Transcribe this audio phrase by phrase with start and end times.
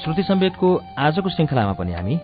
[0.00, 0.68] श्रुति सम्वेकको
[0.98, 2.16] आजको श्रृङ्खलामा पनि हामी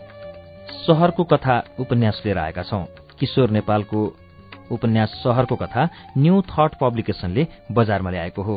[0.87, 2.85] शहरको कथा उपन्यास लिएर आएका छौं।
[3.21, 4.01] किशोर नेपालको
[4.73, 5.83] उपन्यास शहरको कथा
[6.17, 8.57] न्यू थट पब्लिकेशनले बजारमा ल्याएको हो।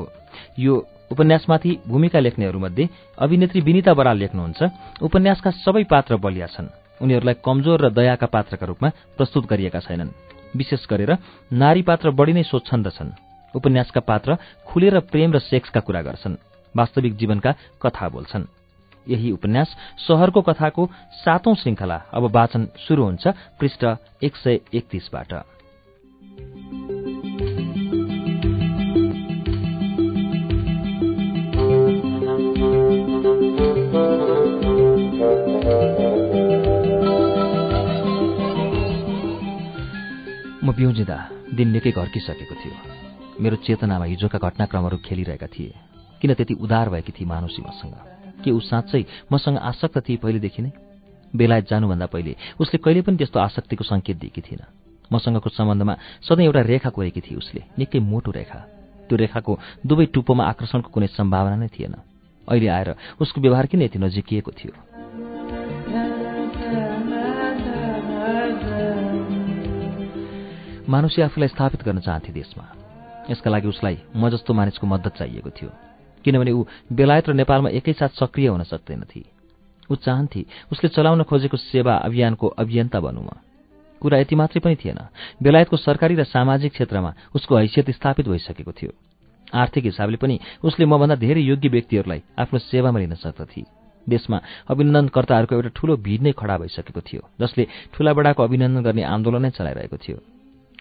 [0.59, 0.75] यो
[1.11, 2.87] उपन्यासमाथि भूमिका लेख्नेहरूमध्ये
[3.17, 4.59] अभिनेत्री विनिता बराल लेख्नुहुन्छ।
[5.03, 6.71] उपन्यासका सबै पात्र बलिया छन्।
[7.03, 10.15] उनीहरूलाई कमजोर र दयाका पात्रका रूपमा प्रस्तुत गरिएका छैनन्।
[10.55, 11.11] विशेष गरेर
[11.51, 12.87] नारी पात्र बढ़ी नै स्वच्छन्द
[13.53, 16.39] उपन्यासका पात्र खुलेर प्रेम र सेक्सका कुरा गर्छन्।
[16.75, 17.51] वास्तविक जीवनका
[17.83, 18.58] कथा बोल्छन्।
[19.09, 19.75] यही उपन्यास
[20.07, 23.27] शहरको कथाको सातौं श्रृङ्खला अब वाचन शुरू हुन्छ
[23.59, 23.85] पृष्ठ
[24.23, 25.33] एक सय एकतीसबाट।
[40.63, 42.75] म बिउजिँदा दिन निकै घर्किसकेको थियो।
[43.41, 45.73] मेरो चेतनामा हिजोका घटनाक्रमहरू खेलिरहेका थिए।
[46.21, 48.18] किन त्यति उदार भएकी थिए मानुसी मसँग?
[48.43, 50.71] के ऊ साँच्चै मसँग आसक्त थिए पहिलेदेखि नै?
[51.35, 54.61] बेलायत जानुभन्दा पहिले उसले कहिले पनि त्यस्तो आसक्तिको सङ्केत दिएकी थिएन।
[55.13, 58.59] मसँगको सम्बन्धमा सधैँ एउटा रेखा कोरेकी थिए उसले निकै मोटो रेखा।
[59.09, 59.53] त्यो रेखाको
[59.85, 61.95] दुवै टुप्पोमा आकर्षणको कुनै सम्भावना नै थिएन।
[62.47, 62.89] अहिले आएर
[63.21, 64.73] उसको व्यवहार किन यति नजिकिएको थियो?
[70.89, 72.65] मानुसी आफूलाई स्थापित गर्न चाहन्थे देशमा।
[73.29, 75.88] यसका लागि उसलाई म जस्तो मानिसको मद्दत चाहिएको थियो।
[76.25, 79.23] किनभने ऊ बेलायत र नेपालमा एकैसाथ सक्रिय हुन सक्दैनथे
[79.91, 83.29] ऊ चाहन्थे उसले चलाउन खोजेको सेवा अभियानको अभियन्ता म।
[84.01, 84.99] कुरा यति मात्रै पनि थिएन।
[85.43, 88.91] बेलायतको सरकारी र सामाजिक क्षेत्रमा उसको हैसियत स्थापित भइसकेको थियो।
[89.53, 93.63] आर्थिक हिसाबले पनि उसले मभन्दा धेरै योग्य व्यक्तिहरूलाई आफ्नो सेवामा लिन सक्दथे।
[94.07, 94.37] देशमा
[94.71, 99.51] अभिनन्दनकर्ताहरूको एउटा ठूलो भिड नै खडा भइसकेको थियो जसले ठूला बडाको अभिनन्दन गर्ने आन्दोलन नै
[99.51, 100.17] चलाइरहेको थियो।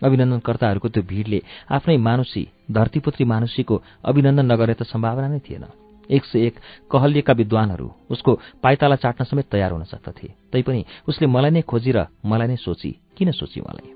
[0.02, 5.64] अभिनन्दनकर्ताहरूको त्यो भिडले आफ्नै मानुसी धरतीपुत्री मानुसीको अभिनन्दन नगरे त सम्भावना नै थिएन।
[6.10, 6.54] एक सय एक
[6.90, 12.06] कहलिएका विद्वानहरू उसको पाइताला चाट्न समेत तयार हुन सक्दथे। तैपनि उसले मलाई नै खोजी र
[12.24, 13.88] मलाई नै सोची। किन सोची मलाई?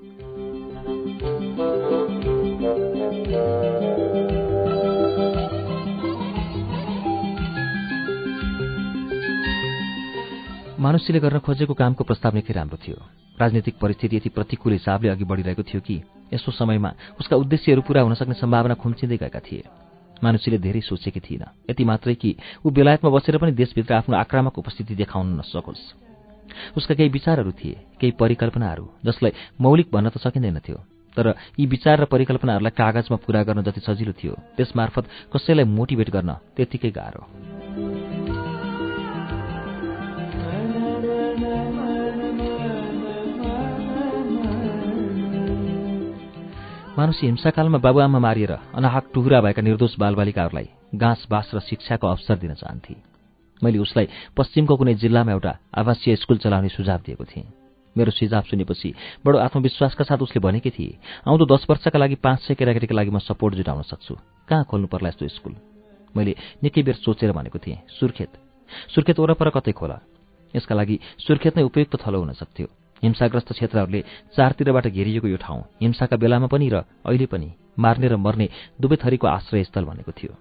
[10.79, 15.63] मानुषीले गर्न खोजेको कामको प्रस्ताव निकै राम्रो थियो। राजनीतिक परिस्थिति यति प्रतिकूल हिसाबले अघि बढिरहेको
[15.63, 16.01] थियो कि
[16.33, 19.63] यसो समयमा उसका उद्देश्यहरू पूरा हुन सक्ने सम्भावना खुम्चिँदै गएका थिए।
[20.23, 22.35] मानुषीले धेरै सोचेकी थिइन यति मात्रै कि
[22.65, 25.83] ऊ बेलायतमा बसेर पनि देशभित्र आफ्नो आक्रामक उपस्थिति देखाउन नसकोस्।
[26.77, 30.77] उसका केही विचारहरू थिए केही परिकल्पनाहरू जसलाई मौलिक भन्न त सकिँदैनथ्यो
[31.17, 36.31] तर यी विचार र परिकल्पनाहरूलाई कागजमा पूरा गर्न जति सजिलो थियो त्यसमार्फत कसैलाई मोटिभेट गर्न
[36.55, 37.82] त्यत्तिकै गाह्रो।
[46.93, 52.53] मानुसी हिंसाकालमा बाबुआमा मारिएर अनाहक टुहुरा भएका निर्दोष बालबालिकाहरूलाई घाँस बाँस र शिक्षाको अवसर दिन
[52.53, 52.95] चाहन्थे।
[53.61, 57.49] मैले उसलाई पश्चिमको कुनै जिल्लामा एउटा आवासीय स्कुल चलाउने सुझाव दिएको थिएँ।
[57.95, 58.93] मेरो सुझाव सुनेपछि
[59.25, 63.17] बडो आत्मविश्वासका साथ उसले भनेकी थिए आउँदो दस वर्षका लागि पाँच सय केटाकेटीका लागि म
[63.25, 64.13] सपोर्ट जुटाउन सक्छु।
[64.45, 65.53] कहाँ खोल्नु पर्ला यस्तो स्कुल?
[66.13, 68.31] मैले निकै बेर सोचेर भनेको थिएँ सुर्खेत।
[68.93, 69.97] सुर्खेत वरपर कतै खोला।
[70.53, 74.01] यसका लागि सुर्खेत नै उपयुक्त थलो हुन सक्थ्यो। हिंसाग्रस्त क्षेत्रहरूले
[74.35, 77.49] चारतिरबाट घेरिएको यो ठाउँ हिंसाका बेलामा पनि र अहिले पनि
[77.79, 78.47] मार्ने र मर्ने
[78.81, 80.33] दुवै थरीको आश्रयस्थल भनेको थियो।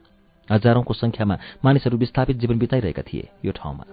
[0.49, 3.85] हजारौंको संख्यामा मानिसहरू विस्थापित जीवन बिताइरहेका थिए यो ठाउँमा।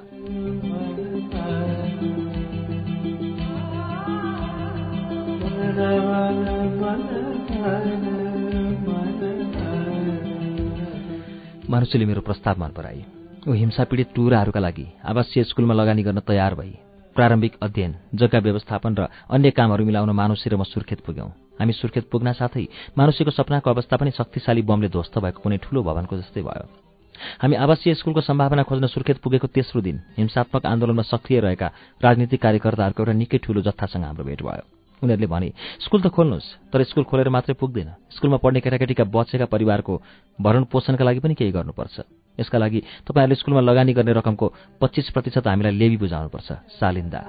[11.69, 13.01] मानुषीले मेरो प्रस्ताव मन पराए
[13.47, 18.95] ऊ हिंसा पीडित टुराहरूका लागि आवासीय स्कुलमा लगानी गर्न तयार भई प्रारम्भिक अध्ययन जग्गा व्यवस्थापन
[18.95, 21.29] र अन्य कामहरू मिलाउन मानुसी र म सुर्खेत पुग्यौं
[21.59, 22.65] हामी सुर्खेत पुग्न साथै
[22.97, 26.65] मानुसीको सपनाको अवस्था पनि शक्तिशाली बमले ध्वस्त भएको कुनै ठूलो भवनको जस्तै भयो।
[27.41, 31.67] हामी आवासीय स्कुलको सम्भावना खोज्न सुर्खेत पुगेको तेस्रो दिन हिंसात्मक आन्दोलनमा सक्रिय रहेका
[32.01, 34.63] राजनीतिक कार्यकर्ताहरूको एउटा निकै ठूलो जत्थासँग हाम्रो भेट भयो।
[35.01, 35.49] उनीहरूले भने
[35.83, 39.93] स्कुल त खोल्नुहोस् तर स्कुल खोलेर मात्रै पुग्दैन। स्कुलमा पढ्ने केटाकेटीका बचेका परिवारको
[40.39, 41.95] भरण पोषणका लागि पनि केही गर्नुपर्छ।
[42.39, 44.47] यसका लागि तपाईँहरूले स्कुलमा लगानी गर्ने रकमको
[44.81, 46.49] पच्चिस प्रतिशत हामीलाई लेबी बुझाउनुपर्छ।
[46.79, 47.21] सालिन्दा।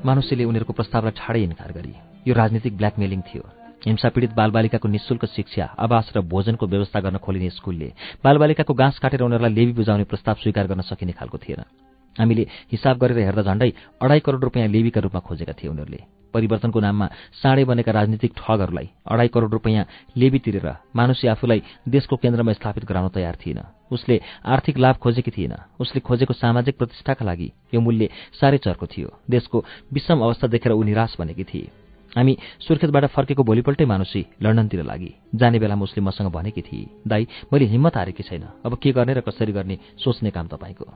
[0.00, 1.94] मानुषीले उनीहरूको प्रस्तावलाई ठाडै इन्कार गरी।
[2.26, 3.44] यो राजनीतिक ब्ल्याकमेलिङ थियो।
[3.80, 7.88] हिंसा पीडित बालबालिकाको निशुल्क शिक्षा आवास र भोजनको व्यवस्था गर्न खोलिने स्कुलले
[8.24, 13.18] बालबालिकाको गाँस काटेर उनीहरूलाई लेबी बुझाउने प्रस्ताव स्वीकार गर्न सकिने खालको थिएन। हामीले हिसाब गरेर
[13.18, 13.70] हेर्दा झण्डै
[14.02, 16.00] अढाई करोड रुपियाँ लेबीका रूपमा खोजेका थिए उनीहरूले।
[16.34, 17.06] परिवर्तनको नाममा
[17.42, 19.84] साँडे बनेका राजनीतिक ठगहरूलाई अढाई करोड रुपियाँ
[20.14, 23.60] लेबी तिरेर मानुषी आफूलाई देशको केन्द्रमा स्थापित गराउन तयार थिएन।
[23.90, 28.08] उसले आर्थिक लाभ खोजेकी थिएन। उसले खोजेको सामाजिक प्रतिष्ठाका लागि यो मूल्य
[28.38, 31.70] साह्रै चर्को थियो। देशको विषम अवस्था देखेर ऊ निराश बनेकी थिए।
[32.12, 37.64] हामी सुर्खेतबाट फर्केको भोलिपल्टै मानुषी लन्डनतिर लागि। जाने बेलामा उसले मसँग भनेकी थिए दाई मैले
[37.74, 40.86] हिम्मत हारेकी छैन। अब के गर्ने र कसरी गर्ने सोच्ने काम तपाईँको।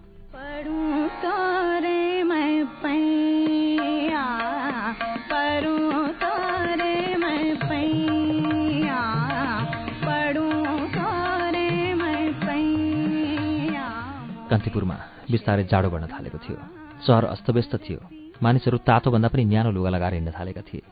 [14.54, 14.96] कान्तिपुरमा
[15.34, 16.58] बिस्तारै जाडो बढ्न थालेको थियो।
[17.02, 17.98] सहर अस्तव्यस्त थियो।
[18.38, 20.82] मानिसहरू तातोभन्दा पनि न्यानो लुगा लगाएर हिँड्न थालेका थिए।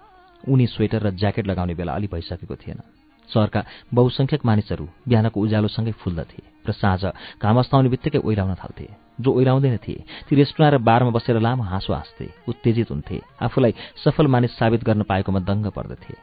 [0.50, 2.82] उनी स्वेटर र ज्याकेट लगाउने बेला अलि भइसकेको थिएन।
[3.30, 3.60] सहरका
[3.94, 7.02] बहुसङ्ख्यक मानिसहरू बिहानको उज्यालोसँगै फुल्दथे र साँझ
[7.38, 8.86] घाम अस्ताउने बित्तिकै ओइराउन थाल्थे।
[9.22, 13.72] जो ओइराउँदैन थिए ती रेस्टुरेन्ट र बारमा बसेर लामो हाँसो हाँस्थे उत्तेजित हुन्थे आफूलाई
[14.02, 16.18] सफल मानिस साबित गर्न पाएकोमा दङ्ग पर्दथे।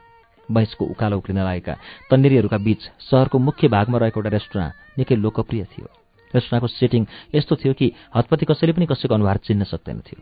[0.52, 1.74] बैंसको उकालो उक्लिन लागेका
[2.12, 5.88] तन्नेरीहरूका बीच सहरको मुख्य भागमा रहेको एउटा रेस्टुरेन्ट निकै लोकप्रिय थियो।
[6.36, 7.06] रेस्टुरेन्टको सेटिङ
[7.36, 10.20] यस्तो थियो कि हतपति कसैले पनि कसैको अनुहार चिन्न सक्दैन थियो।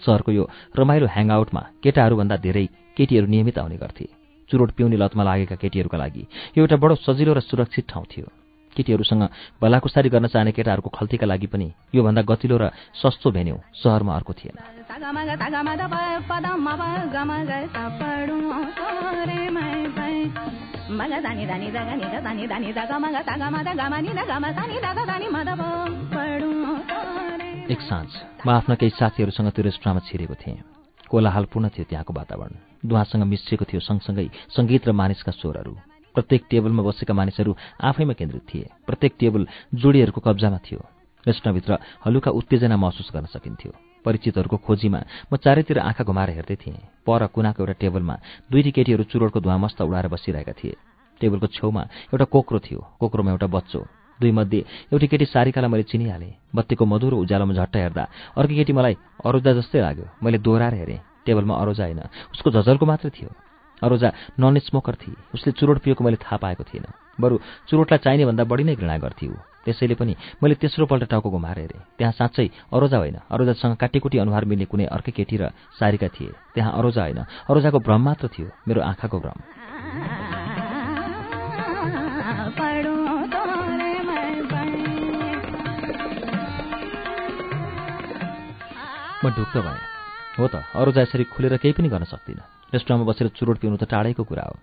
[0.00, 0.44] सहरको यो
[0.76, 2.66] रमाइलो ह्याङआउटमा केटाहरूभन्दा धेरै
[2.96, 4.06] केटीहरू नियमित आउने गर्थे।
[4.50, 6.22] चुरोट पिउने लतमा लागेका केटीहरूका लागि
[6.56, 8.45] यो एउटा बडो सजिलो र सुरक्षित ठाउँ थियो।
[8.76, 9.22] केटीहरूसँग
[9.62, 12.64] भलाकुसारी गर्न चाहने केटाहरूको खल्तीका लागि पनि योभन्दा गतिलो र
[12.94, 14.56] सस्तो भेन्यौ सहरमा अर्को थिएन।
[27.70, 28.08] एक साँझ
[28.46, 30.62] म आफ्ना केही साथीहरूसँग त्यो रेस्टुरेन्टमा छिरेको थिएँ।
[31.10, 32.54] कोलाहालपूर्ण थियो त्यहाँको वातावरण।
[32.88, 37.52] दुवासँग मिसिएको थियो सँगसँगै सङ्गीत र मानिसका स्वरहरू। प्रत्येक टेबलमा बसेका मानिसहरू
[37.84, 39.42] आफैमा केन्द्रित थिए। प्रत्येक टेबल
[39.74, 40.80] जोडीहरूको कब्जामा थियो।
[41.26, 41.72] रेस्टुरेन्टभित्र
[42.04, 43.72] हलुका उत्तेजना महसुस गर्न सकिन्थ्यो।
[44.04, 48.14] परिचितहरूको खोजीमा म चारैतिर आँखा घुमाएर हेर्दै थिएँ। पर कुनाको एउटा टेबलमा
[48.50, 50.74] दुईटी केटीहरू चुरोटको धुवा मस्त उडाएर बसिरहेका थिए।
[51.20, 51.82] टेबलको छेउमा
[52.14, 53.80] एउटा कोक्रो थियो। कोक्रोमा एउटा बच्चो।
[54.20, 54.60] दुईमध्ये
[54.92, 58.04] एउटी केटी सारिकालाई मैले चिनिहालेँ। बत्तीको मधुरो उज्यालोमा झट्ट हेर्दा
[58.38, 58.94] अर्की केटी मलाई
[59.26, 62.00] अरोजा जस्तै लाग्यो। मैले दोहोऱ्याएर हेरेँ। टेबलमा अरोजा होइन।
[62.32, 63.30] उसको झझलको मात्रै थियो।
[63.82, 64.08] अरोजा
[64.40, 67.38] नन स्मोकर थिए। उसले चुरोट पिएको मैले थाहा पाएको थिइनँ बरु
[67.68, 72.12] चुरोटलाई चाहिने भन्दा बढी नै घृणा गर्थ्यो। त्यसैले पनि मैले तेस्रोपल्ट टाउको घुमाएर हेरेँ। त्यहाँ
[72.12, 77.02] साँच्चै अरोजा होइन। अरोजासँग काटीकुटी अनुहार मिल्ने कुनै अर्कै केटी र सारिका थिए। त्यहाँ अरोजा
[77.02, 77.20] होइन।
[77.50, 79.38] अरोजाको भ्रम मात्र थियो मेरो आँखाको भ्रम।
[89.24, 89.80] म ढुक्क भएँ।
[90.38, 94.24] हो त अरोजा यसरी खुलेर केही पनि गर्न सक्दिनँ। रेस्टुरेन्टमा बसेर चुरोट पिउनु त टाढैको
[94.24, 94.56] कुरा हो।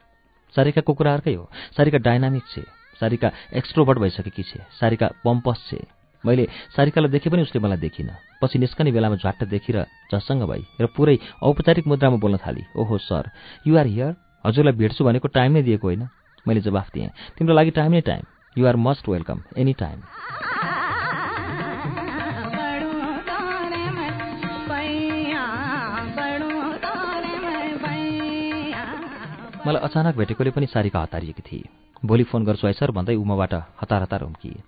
[0.56, 2.64] सारिकाको कुरा अर्कै हो। सारिका डाइनामिक छे।
[3.00, 5.80] सारिका एक्सट्रोभर्ट भइसकेकी छे। सारिका पम्पस छे।
[6.24, 10.86] मैले सारिकालाई देखेँ पनि उसले मलाई देखिनँ। पछि निस्कने बेलामा झट्ट देखिर झसङ्ग भई र
[10.96, 13.30] पुरै औपचारिक मुद्रामा बोल्न थाली। ओहो सर
[13.68, 14.16] युआर हियर
[14.46, 16.08] हजुरलाई भेट्छु भनेको टाइम नै दिएको होइन।
[16.48, 18.24] मैले जवाफ दिएँ। तिम्रो लागि टाइम नै time.
[18.56, 20.00] You're most welcome any time
[29.66, 31.70] मलाई अचानक भेटेकोले पनि सारिका हतारिएकी थिए।
[32.04, 34.60] भोलि फोन गर्छु है सर भन्दै ऊ मबाट हतार हतार हुम्किए।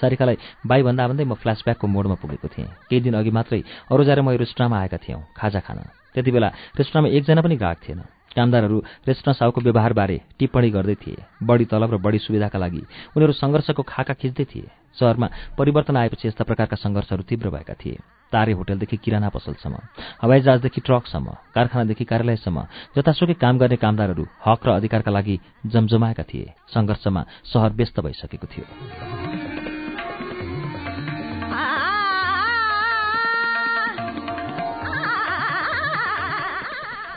[0.00, 3.60] सारिकालाई बाई भन्दा भन्दै म फ्ल्यासब्याकको मोडमा पुगेको थिएँ। केही दिन अघि मात्रै
[3.92, 5.78] अरू जाएर म रेस्टुरेन्टमा आएका थियौँ खाजा खान।
[6.16, 6.48] त्यति बेला
[6.80, 8.00] रेस्टुरेन्टमा एकजना पनि ग्राहक थिएन।
[8.36, 12.82] कामदारहरू रेस्टुरेन्ट साउको व्यवहारबारे टिप्पणी गर्दै थिए। बढी तलब र बढी सुविधाका लागि
[13.16, 14.68] उनीहरू सङ्घर्षको खाका खिच्दै थिए।
[14.98, 17.96] सहरमा परिवर्तन आएपछि यस्ता प्रकारका सङ्घर्षहरू तीव्र भएका थिए।
[18.32, 19.76] तारे होटलदेखि किराना पसलसम्म
[20.22, 22.58] हवाईजहाजदेखि ट्रकसम्म कारखानादेखि कार्यालयसम्म
[22.96, 29.37] जतासुकै काम गर्ने कामदारहरू हक र अधिकारका लागि जमजमाएका थिए। सङ्घर्षमा सहर व्यस्त भइसकेको थियो।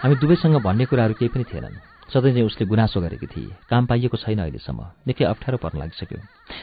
[0.01, 1.77] हामी दुवैसँग भन्ने कुराहरू केही पनि थिएनन्।
[2.09, 6.17] सधैँ चाहिँ उसले गुनासो गरेकी थिए। काम पाइएको छैन अहिलेसम्म। निकै अप्ठ्यारो पर्न लागिसक्यो।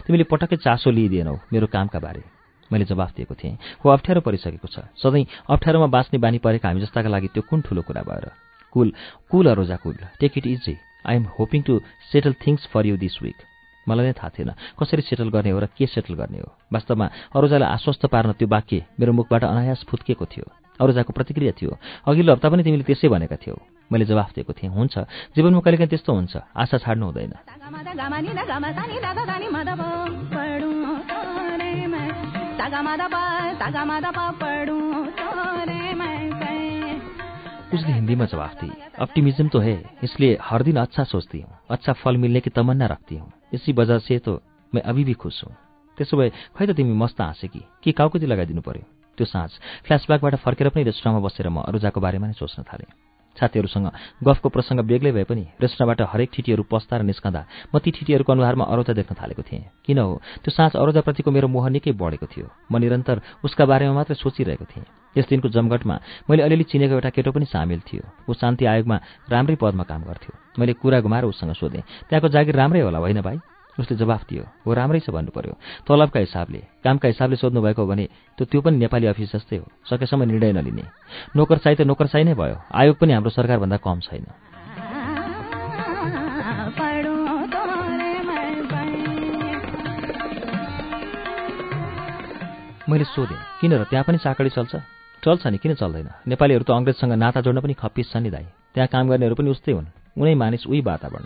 [0.07, 2.23] तिमीले पटक्कै चासो लिइदिएनौ मेरो कामका बारे।
[2.71, 7.09] मैले जवाफ दिएको थिएँ। हो अप्ठ्यारो परिसकेको छ। सधैँ अप्ठ्यारोमा बाँच्ने बानी परेका हामी जस्ताका
[7.09, 8.27] लागि त्यो कुन ठुलो कुरा भएर?
[8.75, 8.93] Cool
[9.31, 9.97] cool Aroja cool.
[10.19, 10.75] Take it easy
[11.07, 11.79] I am hoping to
[12.11, 13.39] settle things for you this week
[13.89, 16.53] मलाई नै थाहा थिएन। कसरी सेटल गर्ने हो र के सेटल गर्ने हो?
[16.73, 20.47] वास्तवमा अरोजालाई आश्वस्त पार्न त्यो वाक्य मेरो मुखबाट अनायास फुत्किएको थियो।
[20.81, 21.73] अरोजाको प्रतिक्रिया थियो।
[22.07, 23.57] अघिल्लो हप्ता पनि तिमीले त्यसै भनेका थियौ।
[23.93, 24.99] मैले जवाफ दिएको थिएँ हुन्छ।
[25.35, 27.33] जीवनमा कहिलेकाहीँ त्यस्तो हुन्छ। आशा छाड्नु हुँदैन।
[37.75, 42.17] उसले हिंदीमा जवाफ दी ऑप्टिमिज्म तो है। इसलिए हर दिन अच्छा सोचती हूँ। अच्छा फल
[42.17, 43.17] मिलने की तमन्ना रखती
[43.53, 44.43] इसी वजह से तो
[44.75, 45.57] मैं अभी भी खुस हुँ।
[45.99, 48.85] त्यसो भए खै त तिमी मस्त हाँसे कि के काउकुती लगाइदिनु पर्यो?
[49.19, 49.51] त्यो साँझ
[49.85, 52.93] फ्ल्यासब्याकबाट फर्केर पनि रेस्टुरेन्टमा बसेर म अरूजाको बारेमा नै सोच्न थालेँ।
[53.37, 53.91] साथीहरूसँग
[54.25, 57.43] गफको प्रसङ्ग बेग्लै भए पनि रेस्टुरेन्टबाट हरेक ठिटीहरू पस्दा र निस्कँदा
[57.75, 60.23] म ती ठिटीहरूको अनुहारमा अरोजा देख्न थालेको थिएँ। किन हो?
[60.43, 64.87] त्यो साँझ अरोजाप्रतिको मेरो मोह निकै बढेको थियो। म निरन्तर उसका बारेमा मात्रै सोचिरहेको थिएँ।
[65.19, 65.95] यस दिनको जमघटमा
[66.31, 68.97] मैले अलिअलि चिनेको एउटा केटो पनि सामेल थियो। ऊ शान्ति आयोगमा
[69.29, 73.39] राम्रै पदमा काम गर्थ्यो। मैले कुरा घुमाएर उसँग सोधेँ त्यहाँको जागिर राम्रै होला होइन भाइ?
[73.79, 75.55] उसले जवाफ दियो हो राम्रै छ भन्नु पर्यो
[75.87, 80.27] तलबका हिसाबले कामका हिसाबले सोध्नु भएको भने त त्यो पनि नेपाली अफिस जस्तै हो। सकेसम्म
[80.27, 80.85] निर्णय नलिने।
[81.39, 84.27] नोकरसाई त नोकरसाई नै भयो। आयोग पनि हाम्रो सरकारभन्दा कम छैन।
[92.91, 94.98] मैले सोधेँ किन र त्यहाँ पनि चाकडी चल्छ?
[95.25, 96.09] चल्छ नि किन चल्दैन?
[96.31, 99.73] नेपालीहरू त अङ्ग्रेजसँग नाता जोड्न पनि खप्पिस छ नि दाई त्यहाँ काम गर्नेहरू पनि उस्तै
[99.73, 101.25] हुन्। उनै मानिस उही वातावरण।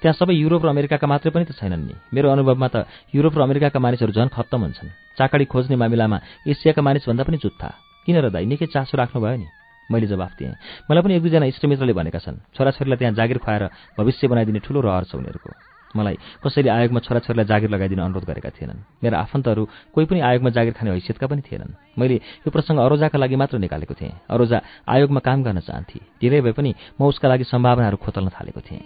[0.00, 2.76] त्यहाँ सबै युरोप र अमेरिकाका मात्रै पनि त छैनन् नि। मेरो अनुभवमा त
[3.14, 7.68] युरोप र अमेरिकाका मानिसहरू झन् खत्तम हुन्छन्। चाकडी खोज्ने मामिलामा एसियाका मानिसभन्दा पनि जुत्था
[8.04, 9.48] किन र दाइ निकै चासो राख्नुभयो नि?
[9.88, 10.54] मैले जवाफ दिएँ।
[10.88, 13.64] मलाई पनि एक दुईजना इष्टमित्रले भनेका छन्। छोराछोरीलाई त्यहाँ जागिर खुवाएर
[13.98, 19.02] भविष्य बनाइदिने ठुलो रहर छ उनीहरूको। मलाई कसैले आयोगमा छोराछोरीलाई जागिर लगाइदिन अनुरोध गरेका थिएनन्।
[19.02, 19.62] मेरा आफन्तहरू
[19.94, 22.16] कोही पनि आयोगमा जागिर खाने हैसियतका पनि थिएनन्। मैले
[22.46, 26.70] यो प्रसङ्ग अरोजाका लागि मात्र निकालेको थिएँ। अरोजा आयोगमा काम गर्न चाहन्थे। धेरै भए पनि
[27.00, 28.82] म उसका लागि सम्भावनाहरू खोतल्न थालेको थिएँ।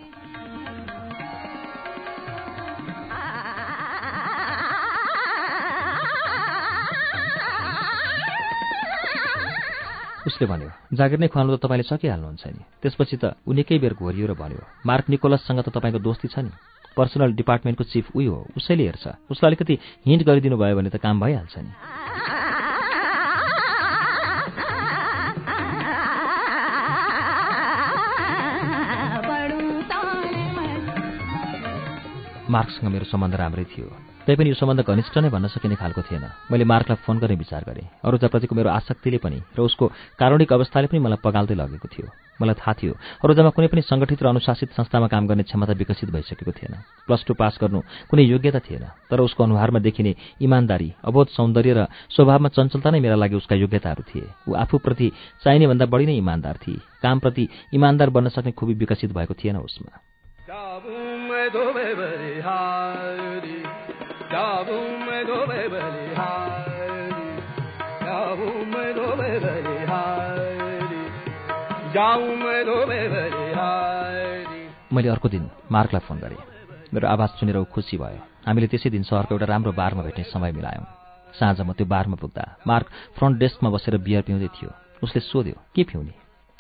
[10.25, 14.25] उसले भन्यो जागिर नै खुवाउनु त तपाईँले सकिहाल्नुहुन्छ नि। त्यसपछि त ऊ निकै बेर घोरियो
[14.25, 16.53] र भन्यो मार्क निकोलससँग त तपाईँको दोस्ती छ नि।
[16.97, 21.21] पर्सनल डिपार्टमेन्टको चिफ उही हो उसैले हेर्छ। उसलाई अलिकति हिन्ट गरिदिनु भयो भने त काम
[21.21, 21.73] भइहाल्छ नि।
[32.51, 36.64] मार्क्ससँग मेरो सम्बन्ध राम्रै थियो। तैपनि यो सम्बन्ध घनिष्ठ नै भन्न सकिने खालको थिएन। मैले
[36.64, 39.85] मार्कलाई फोन गर्ने विचार गरेँ। अरूजाप्रतिको मेरो आसक्तिले पनि र उसको
[40.16, 42.09] कारुणिक अवस्थाले पनि मलाई पगाल्दै लगेको थियो।
[42.40, 46.52] मलाई थाहा थियो अरूजामा कुनै पनि सङ्गठित र अनुशासित संस्थामा काम गर्ने क्षमता विकसित भइसकेको
[46.57, 51.73] थिएन। प्लस टू पास गर्नु कुनै योग्यता थिएन तर उसको अनुहारमा देखिने इमान्दारी अबोध सौन्दर्य
[51.76, 51.81] र
[52.16, 55.12] स्वभावमा चञ्चलता नै मेरा लागि उसका योग्यताहरू थिए। ऊ आफूप्रति
[55.45, 57.45] चाहिने भन्दा बढी नै इमान्दार थिए। कामप्रति
[57.76, 59.93] इमान्दार बन्न सक्ने खुबी विकसित भएको थिएन उसमा।
[74.93, 76.38] मैले अर्को दिन मार्कलाई फोन गरेँ।
[76.95, 80.52] मेरो आवाज सुनेर ऊ खुसी भयो। हामीले त्यसै दिन सहरको एउटा राम्रो बारमा भेट्ने समय
[80.52, 80.87] मिलायौँ।
[81.38, 82.87] साँझ म त्यो बारमा पुग्दा मार्क
[83.19, 84.71] फ्रन्ट डेस्कमा बसेर बियर पिउँदै थियो।
[85.02, 86.14] उसले सोध्यो के पिउने?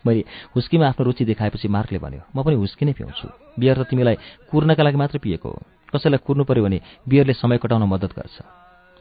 [0.06, 3.28] मैले हुस्कीमा आफ्नो रुचि देखाएपछि मार्कले भन्यो म पनि हुस्की नै पिउँछु।
[3.58, 4.16] बियर त तिमीलाई
[4.50, 8.36] कुर्नका लागि मात्र पिएको हो। कसैलाई कुर्नु पर्यो भने बियरले समय कटाउन मद्दत गर्छ।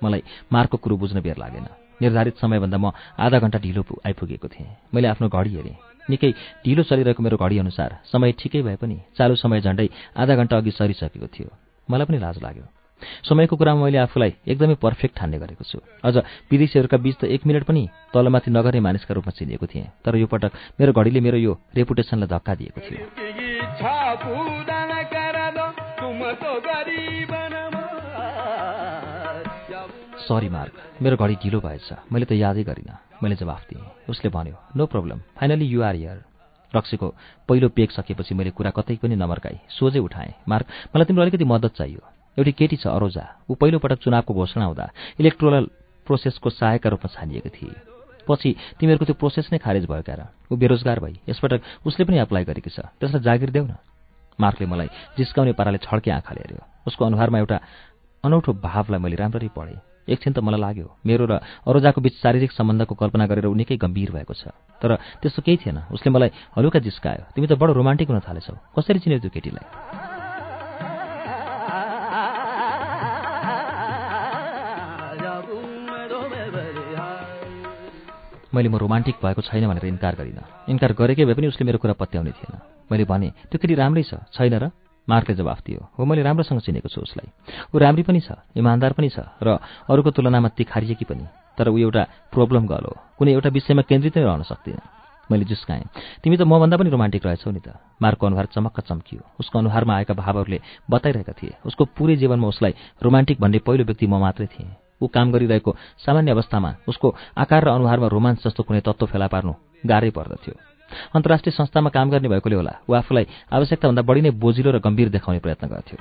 [0.02, 0.22] मलाई
[0.54, 1.68] मार्कको कुरो बुझ्न बेर लागेन।
[2.02, 5.78] निर्धारित समयभन्दा म आधा घन्टा ढिलो आइपुगेको थिएँ। मैले आफ्नो घडी हेरेँ।
[6.10, 6.32] निकै
[6.66, 10.72] ढिलो चलिरहेको मेरो घडी अनुसार समय ठिकै भए पनि चालु समय झण्डै आधा घन्टा अघि
[10.72, 11.50] सरिसकेको थियो।
[11.88, 12.66] मलाई पनि लाज लाग्यो।
[13.24, 16.16] समयको कुरामा मैले आफूलाई एकदमै पर्फेक्ट ठान्ने गरेको छु। अझ
[16.52, 20.52] विदेशीहरूका बीच त एक मिनट पनि तलमाथि नगर्ने मानिसका रूपमा चिनिएको थिएँ। तर यो पटक
[20.80, 24.73] मेरो घडीले मेरो यो रेपुटेसनलाई धक्का दिएको थियो।
[30.24, 34.56] सरी मार्क मेरो घडी ढिलो भएछ। मैले त यादै गरिनँ। मैले जवाफ दिएँ। उसले भन्यो
[34.76, 36.18] no problem finally you are here
[36.74, 37.08] रक्सीको
[37.50, 40.66] पहिलो पेक सकेपछि मैले कुरा कतै पनि नमर्काई। सोझै उठाएँ। मार्क
[40.96, 42.02] मलाई तिम्रो अलिकति मद्दत चाहियो।
[42.38, 44.86] एउटी केटी छ अरोजा। ऊ पहिलोपटक चुनावको घोषणा हुँदा
[45.20, 45.66] इलेक्ट्रोरल
[46.08, 47.76] प्रोसेसको सहायकका रूपमा छानिएको थिए।
[48.24, 48.50] पछि
[48.80, 52.72] तिमीहरूको त्यो प्रोसेस नै खारेज भयो क्यार। ऊ बेरोजगार भई। यसपटक उसले पनि एप्लाई गरेकी
[52.72, 53.76] छ। त्यसलाई जागिर देऊ न।
[54.40, 54.88] मार्कले मलाई
[55.20, 57.58] जिस्काउने पाराले छड्के आँखाले हेऱ्यो। उसको अनुहारमा एउटा
[58.24, 61.34] अनौठो भावलाई मैले राम्ररी पढेँ। एकछिन त मलाई लाग्यो मेरो र
[61.64, 65.78] अरोजाको बीच शारीरिक सम्बन्धको कल्पना गरेर ऊ निकै गम्भीर भएको छ। तर त्यस्तो केही थिएन
[65.96, 69.66] उसले मलाई हलुका जिस्कायो तिमी त बडो रोमान्टिक हुन थालेछौ कसरी चिन्यौ त्यो केटीलाई?
[78.54, 81.98] मैले म रोमान्टिक भएको छैन भनेर इन्कार गरिनँ। इन्कार गरेकै भए पनि उसले मेरो कुरा
[81.98, 82.54] पत्याउने थिएन।
[82.86, 84.70] मैले भने त्यो केटी राम्रै छैन र?
[85.10, 87.30] मार्कले जवाफ दियो। हो मैले राम्रोसँग चिनेको छु उसलाई।
[87.76, 91.26] ऊ राम्री पनि छ इमान्दार पनि छ र अरूको तुलनामा तिखारिएकी पनि।
[91.58, 94.82] तर ऊ एउटा प्रब्लम गर्ल हो। कुनै एउटा विषयमा केन्द्रित नै रहन सक्दिनँ।
[95.32, 95.88] मैले जिस्काएँ।
[96.24, 100.14] तिमी त मभन्दा पनि रोमान्टिक रहेछौ नि त। मार्कको अनुहार चमक्क चम्कियो। उसको अनुहारमा आएका
[100.14, 104.72] भावहरूले बताइरहेका थिए। उसको पुरै जीवनमा उसलाई रोमान्टिक भन्ने पहिलो व्यक्ति म मात्रै थिएँ।
[105.04, 109.54] ऊ काम गरिरहेको सामान्य अवस्थामा उसको आकार र अनुहारमा रोमान्स जस्तो कुनै तत्त्व फेला पार्नु
[109.84, 110.73] गाह्रै पर्दथ्यो।
[111.16, 115.40] अन्तर्राष्ट्रिय संस्थामा काम गर्ने भएकोले होला। ऊ आफूलाई आवश्यकताभन्दा बढी नै बोजिलो र गम्भीर देखाउने
[115.40, 115.98] प्रयत्न गर्थ्यो।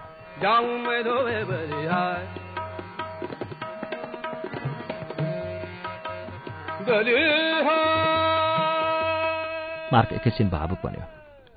[9.92, 11.04] मार्क एकैछिन भावुक बन्यो।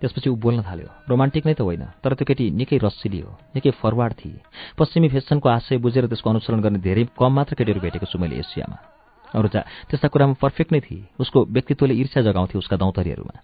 [0.02, 3.72] त्यसपछि ऊ बोल्न थाल्यो रोमान्टिक नै त होइन तर त्यो केटी निकै रसिली हो निकै
[3.82, 4.44] फरवार्ड थिए।
[4.78, 8.95] पश्चिमी फेसनको आशय बुझेर त्यसको अनुसरण गर्ने धेरै कम मात्र केटीहरू भेटेको छु मैले एसियामा।
[9.36, 13.36] अरूजा त्यस्ता कुरामा पर्फेक्ट नै थिए। उसको व्यक्तित्वले ईर्ष्या जगाउँथे उसका दौतरीहरूमा।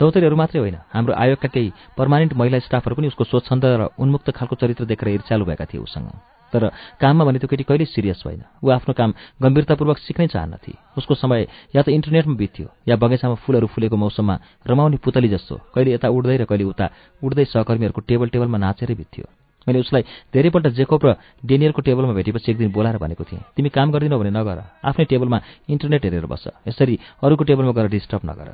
[0.00, 4.56] दौतरीहरू मात्रै होइन हाम्रो आयोगका केही पर्मानेन्ट महिला स्टाफहरू पनि उसको स्वच्छन्द र उन्मुक्त खालको
[4.56, 6.08] चरित्र देखेर ईर्ष्यालु भएका थिए उसँग
[6.52, 11.14] तर काममा भने त्यो केटी कहिल्यै सिरियस भएन। ऊ आफ्नो काम गम्भीरतापूर्वक सिक्नै चाहन्नथे उसको
[11.14, 11.40] समय
[11.76, 16.36] या त इन्टरनेटमा बित्थ्यो या बगैँचामा फुलहरू फुलेको मौसममा रमाउने पुतली जस्तो कहिले यता उड्दै
[16.40, 16.86] र कहिले उता
[17.20, 19.26] उड्दै सहकर्मीहरूको टेबल टेबलमा नाचेरै बित्थ्यो।
[19.68, 21.08] मैले उसलाई धेरैपल्ट जेकोप र
[21.44, 24.58] डेनियलको टेबलमा भेटेपछि एक दिन बोलाएर भनेको थिएँ तिमी काम गर्दिनौ भने नगर
[24.88, 28.48] आफ्नै टेबलमा इन्टरनेट हेरेर बस यसरी अरूको टेबलमा गएर डिस्टर्ब नगर।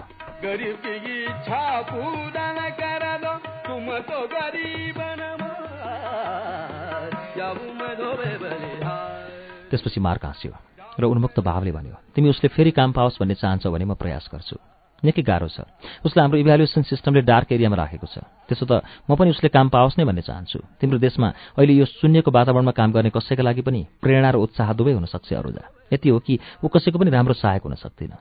[9.70, 10.52] त्यसपछि मार्क हाँस्यो
[10.98, 14.56] र उन्मुक्त भावले भन्यो तिमी उसले फेरि काम पाओस् भन्ने चाहन्छौ भने म प्रयास गर्छु।
[15.02, 15.66] निकै गाह्रो छ।
[16.06, 18.72] उसलाई हाम्रो इभ्यालुएसन सिस्टमले डार्क एरियामा राखेको छ। त्यसो त
[19.08, 22.90] म पनि उसले काम पाओस् नै भन्ने चाहन्छु। तिम्रो देशमा अहिले यो शून्यको वातावरणमा काम
[22.92, 26.68] गर्ने कसैका लागि पनि प्रेरणा र उत्साह दुवै हुन सक्छ अरूजा। यति हो कि ऊ
[26.68, 28.14] कसैको पनि राम्रो सहायक हुन सक्दैन।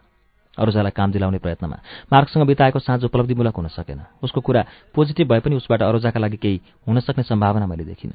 [0.57, 1.77] अरूजालाई काम दिलाउने प्रयत्नमा
[2.13, 4.61] मार्कसँग बिताएको साँझ उपलब्धिमूलक हुन सकेन। उसको कुरा
[4.95, 8.13] पोजिटिभ भए पनि उसबाट अरूजाका लागि केही हुन सक्ने सम्भावना मैले देखिनँ।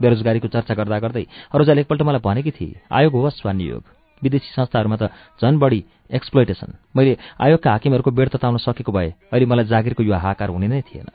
[0.00, 3.82] बेरोजगारीको चर्चा गर्दा गर्दै अरूजाले एकपल्ट मलाई भनेकी थिए आयोग होस् वा नियोग।
[4.22, 5.10] विदेशी संस्थाहरूमा त
[5.42, 5.80] झन् बढी
[6.12, 10.80] एक्सप्लोइटेसन मैले आयोगका हाकिमहरूको बेड तताउन सकेको भए अहिले मलाई जागिरको यो हाकार हुने नै
[10.86, 11.08] थिएन।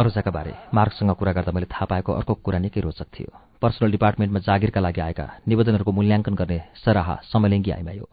[0.00, 3.30] अरूजाका बारे मार्कसँग कुरा गर्दा मैले थाहा पाएको अर्को कुरा निकै रोचक थियो।
[3.62, 8.06] पर्सनल डिपार्टमेन्टमा जागिरका लागि आएका निवेदनहरूको मूल्याङ्कन गर्ने सराहा समलिङ्गी आइमायो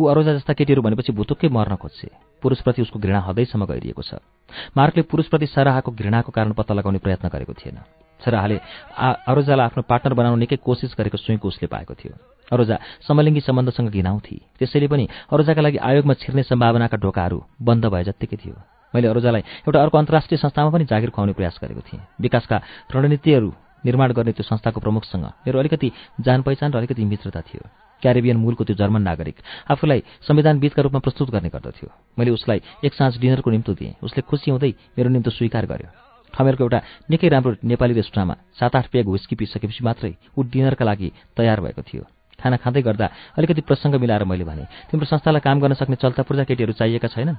[0.00, 4.18] ऊ अरोजा जस्ता केटीहरू भनेपछि भुतुक्कै मर्न खोज्छे। पुरुषप्रति उसको घृणा हदैसम्म गइरिएको छ।
[4.76, 7.78] मार्कले पुरुषप्रति सराहाको घृणाको कारण पत्ता लगाउने प्रयत्न गरेको थिएन।
[8.20, 8.56] सराहले
[9.26, 12.14] अरोजालाई आफ्नो पार्टनर बनाउन निकै कोसिस गरेको सुइँको उसले पाएको थियो।
[12.52, 12.76] अरोजा
[13.08, 18.54] समलिङ्गी सम्बन्धसँग घिनाउँथे त्यसैले पनि अरोजाका लागि आयोगमा छिर्ने सम्भावनाका ढोकाहरू बन्द भए जत्तिकै थियो।
[18.94, 22.56] मैले अरोजालाई एउटा अर्को अन्तर्राष्ट्रिय संस्थामा पनि जागिर खुवाउने प्रयास गरेको थिएँ। विकासका
[22.92, 23.50] रणनीतिहरू
[23.84, 25.88] निर्माण गर्ने त्यो संस्थाको प्रमुखसँग मेरो अलिकति
[26.20, 27.62] जान पहिचान र अलिकति मित्रता थियो।
[28.02, 29.36] क्यारेबियन मूलको त्यो जर्मन नागरिक।
[29.70, 31.88] आफूलाई संविधानविदका रूपमा प्रस्तुत गर्ने गर्दथ्यो।
[32.18, 35.88] मैले उसलाई एक साँझ डिनरको निम्तो दिएँ। उसले खुसी हुँदै मेरो निम्तो स्वीकार गर्यो।
[36.34, 41.08] ठमेरको एउटा निकै राम्रो नेपाली रेस्टुराँमा सात आठ पेग हुस्की पिसकेपछि मात्रै ऊ डिनरका लागि
[41.36, 42.02] तयार भएको थियो।
[42.40, 43.06] खाना खाँदै गर्दा
[43.38, 47.36] अलिकति प्रसङ्ग मिलाएर मैले भने तिम्रो संस्थालाई काम गर्न सक्ने चल्ता पूर्जा केटीहरू चाहिएका छैनन्?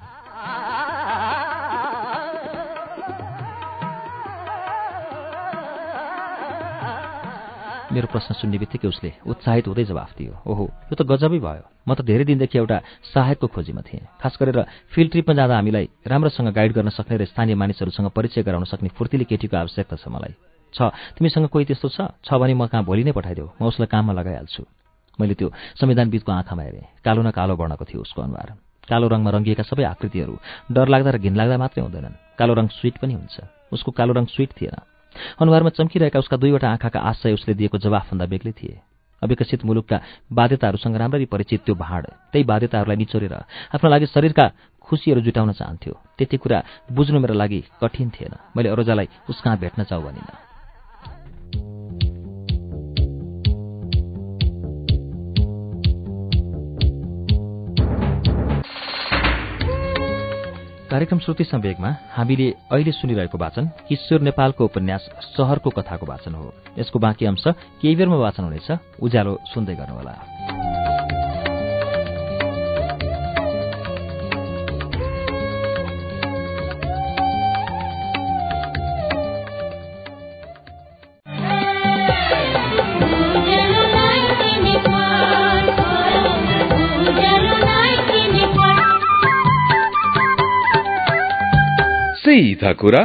[7.94, 11.94] मेरो प्रश्न सुन्ने बित्तिकै उसले उत्साहित हुँदै जवाफ दियो। ओहो यो त गजबै भयो। म
[11.94, 12.78] त धेरै दिनदेखि एउटा
[13.14, 17.56] सहायकको खोजीमा थिएँ। खास गरेर फिल्ड ट्रिपमा जाँदा हामीलाई राम्रोसँग गाइड गर्न सक्ने र स्थानीय
[17.56, 20.34] मानिसहरूसँग परिचय गराउन सक्ने फुर्तिले केटीको आवश्यकता छ मलाई।
[20.74, 22.34] छ तिमीसँग कोही त्यस्तो छ?
[22.34, 24.64] भने म कहाँ भोलि नै पठाइदेऊ। म उसलाई काममा लगाइहाल्छु।
[25.22, 28.50] मैले त्यो संविधानविदको आँखामा हेरेँ। कालो न कालो वर्णको थियो उसको अनुहार।
[28.90, 30.34] कालो रङमा रङ्गिएका सबै आकृतिहरू
[30.74, 33.36] डर लाग्दा र घिनलाग्दा मात्रै हुँदैनन्। कालो रङ स्विट पनि हुन्छ।
[33.70, 34.93] उसको कालो रङ स्विट थिएन।
[35.42, 38.82] अनुहारमा चम्किरहेका उसका दुईवटा आँखाका आशय उसले दिएको जवाफभन्दा बेग्लै थिए।
[39.22, 39.98] अविकसित मुलुकका
[40.32, 43.34] बाध्यताहरूसँग राम्ररी परिचित त्यो भाँड त्यही बाध्यताहरूलाई निचोरेर
[43.72, 44.46] आफ्नो लागि शरीरका
[44.84, 46.60] खुसीहरू जुटाउन चाहन्थ्यो। त्यति कुरा
[46.92, 50.36] बुझ्नु मेरो लागि कठिन थिएन। मैले अरोजालाई उसकहाँ भेट्न चाउ भनिनँ।
[60.94, 67.00] कार्यक्रम श्रुति सम्वेगमा हामीले अहिले सुनिरहेको वाचन किशोर नेपालको उपन्यास सहरको कथाको वाचन हो। यसको
[67.00, 67.44] बाँकी अंश
[67.82, 70.14] केही बेरमा वाचन हुनेछ। उज्यालो सुन्दै गर्नुहोला।
[92.34, 93.02] सीधा कुरा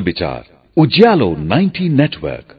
[0.00, 0.42] विचार
[0.76, 2.52] उज्यालो 90 नेटवर्क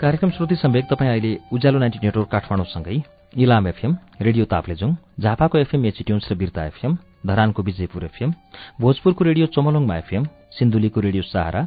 [0.00, 3.00] कार्यक्रम श्रुति सम्वेक तपाईँ अहिले उज्यालो नाइन्टी नेटवर्क काठमाडौँसँगै
[3.36, 6.96] इलाम एफएम रेडियो ताप्लेजुङ झापाको एफएम एचिट्युन्स र बिर्ता एफएम
[7.26, 8.34] धरानको विजयपुर एफएम
[8.80, 10.26] भोजपुरको रेडियो चोमलोङमा एफएम
[10.58, 11.66] सिन्धुलीको रेडियो सहारा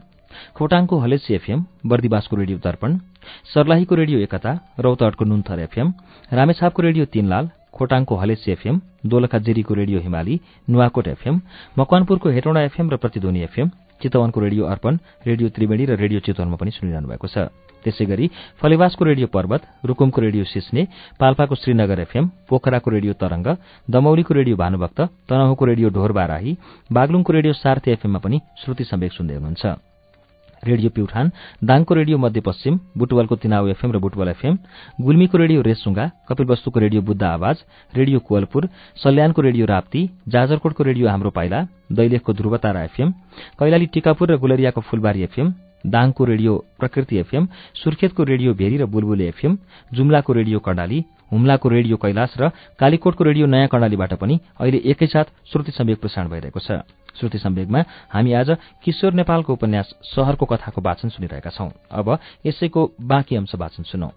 [0.56, 3.00] खोटाङको हलेसी एफएम बर्दिवासको रेडियो दर्पण
[3.54, 5.94] सर्लाहीको रेडियो एकता रौतहटको नुन्थर एफएम
[6.32, 11.42] रामेछापको रेडियो तीनलाल खोटाङको हलेसी एफएम दोलखा जिरीको रेडियो हिमाली नुवाकोट एफएम
[11.80, 13.70] मकवानपुरको हेटौँडा एफएम र प्रतिध्वनि एफएम
[14.02, 17.48] चितवनको रेडियो अर्पण रेडियो त्रिवेणी र रेडियो चितवनमा पनि सुनिरहनु भएको छ।
[17.84, 18.26] त्यसै गरी
[18.60, 20.88] फलेवासको रेडियो पर्वत रुकुमको रेडियो सिस्ने
[21.20, 23.48] पाल्पाको श्रीनगर एफएम पोखराको रेडियो तरंग
[23.88, 26.52] दमौलीको रेडियो भानुभक्त तनहुको रेडियो ढोरबाराही
[26.92, 29.95] बागलुङको रेडियो सार्थी एफएममा पनि श्रुति सम्वेक सुन्दै हुनुहुन्छ।
[30.68, 31.32] रेडियो प्युठान
[31.64, 34.58] दाङको रेडियो मध्यपश्चिम बुटवलको तिनाउ एफएम र बुटवल एफएम
[35.02, 41.30] गुल्मीको रेडियो रेसुङ्गा कपिलवस्तुको रेडियो बुद्ध आवाज रेडियो कोवलपुर सल्यानको रेडियो राप्ती जाजरकोटको रेडियो हाम्रो
[41.32, 41.62] पाइला
[41.94, 43.12] दैलेखको ध्रुवतारा एफएम
[43.60, 45.54] कैलाली टिकापुर र गुलरियाको फुलबारी एफएम
[45.88, 49.58] दाङको रेडियो प्रकृति एफएम सुर्खेतको रेडियो भेरी र बुलबुले एफएम
[49.92, 55.72] जुम्लाको रेडियो कर्णाली हुम्लाको रेडियो कैलाश र कालीकोटको रेडियो नयाँ कर्णालीबाट पनि अहिले एकैसाथ श्रुति
[55.72, 56.86] सम्वेक प्रसारण भइरहेको छ।
[57.16, 58.50] श्रुति सम्वेगमा हामी आज
[58.84, 64.12] किशोर नेपालको उपन्यास शहरको कथाको वाचन सुनिरहेका छौं। अब यसैको बाँकी अंश वाचन सुनौ।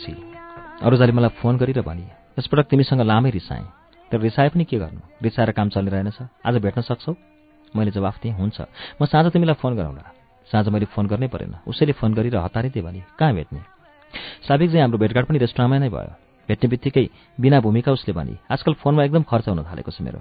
[0.00, 2.08] दिनपछि अरूजाले मलाई फोन गरेर भने
[2.38, 3.64] यसपटक तिमीसँग लामै रिसाएँ।
[4.10, 5.00] तर रिसाए पनि के गर्नु?
[5.22, 7.12] रिसाएर काम चल्ने रहेनछ। आज भेट्न सक्छौ?
[7.76, 8.60] मैले जवाफ दिएँ हुन्छ।
[9.00, 10.04] म साँझ तिमीलाई फोन गरौँला
[10.48, 13.60] साँझ मैले फोन गर्नै परेन। उसैले फोन गरेर हतारै दिएँ भने कहाँ भेट्ने?
[14.48, 16.12] साबिक चाहिँ हाम्रो भेटघाट पनि रेस्टुराँमै नै भयो।
[16.48, 17.06] भेट्ने बित्तिकै
[17.38, 20.20] बिना भूमिका उसले भने आजकल फोनमा एकदम खर्च हुन थालेको छ मेरो।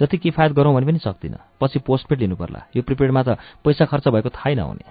[0.00, 4.08] जति किफायत गरौँ भने पनि सक्दिनँ। पछि पोस्टपेड लिनु पर्ला यो प्रिपेडमा त पैसा खर्च
[4.08, 4.84] भएको थाहै नहुने।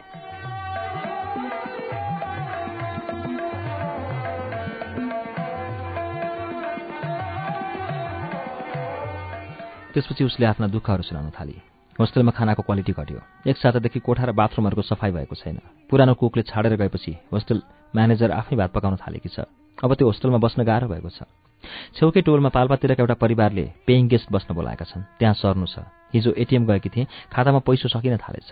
[9.95, 11.55] त्यसपछि उसले आफ्ना दुःखहरू सुनाउन थाली।
[11.95, 16.75] होस्टेलमा खानाको क्वालिटी घट्यो। एक सातादेखि कोठा र बाथरुमहरूको सफाई भएको छैन। पुरानो कुकले छाडेर
[16.75, 17.59] गएपछि होस्टेल
[17.95, 19.47] म्यानेजर आफै भात पकाउन थालेकी छ।
[19.79, 21.23] अब त्यो होस्टेलमा बस्न गाह्रो भएको छ।
[21.95, 26.67] छेउकै टोलमा पाल्पातिरका एउटा परिवारले पेइङ गेस्ट बस्न बोलाएका छन्। त्यहाँ सर्नु छ। हिजो एटिएम
[26.67, 28.51] गएकी थिएँ। खातामा पैसो सकिन थालेछ।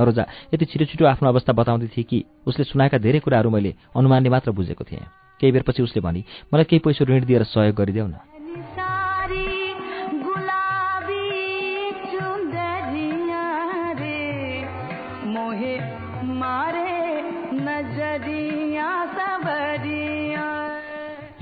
[0.00, 0.24] अरूजा
[0.54, 4.50] यति छिटो छिटो आफ्नो अवस्था बताउँदै थिए कि उसले सुनाएका धेरै कुराहरू मैले अनुमानले मात्र
[4.56, 5.04] बुझेको थिएँ।
[5.40, 8.87] केही बेरपछि उसले भनी मलाई केही पैसो ऋण दिएर सहयोग गरिदेऊ न।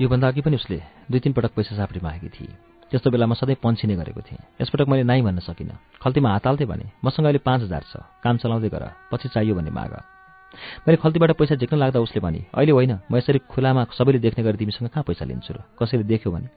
[0.01, 0.77] योभन्दा अघि पनि उसले
[1.11, 2.53] दुई तिन पटक पैसा सापडी मागेकी थिए
[2.91, 6.67] त्यस्तो बेला म सधैँ पन्सिने गरेको थिएँ। यसपटक मैले नाइ भन्न सकिनँ। खल्तीमा हात हाल्थेँ
[6.67, 9.93] भने मसँग अहिले पाँच हजार छ। काम चलाउँदै गर पछि चाहियो भने माग।
[10.85, 14.57] मैले खल्तीबाट पैसा झिक्न लाग्दा उसले भने अहिले होइन म यसरी खुलामा सबैले देख्ने गरी
[14.57, 15.65] तिमीसँग कहाँ पैसा लिन्छु र?
[15.81, 16.47] कसैले देख्यो भने?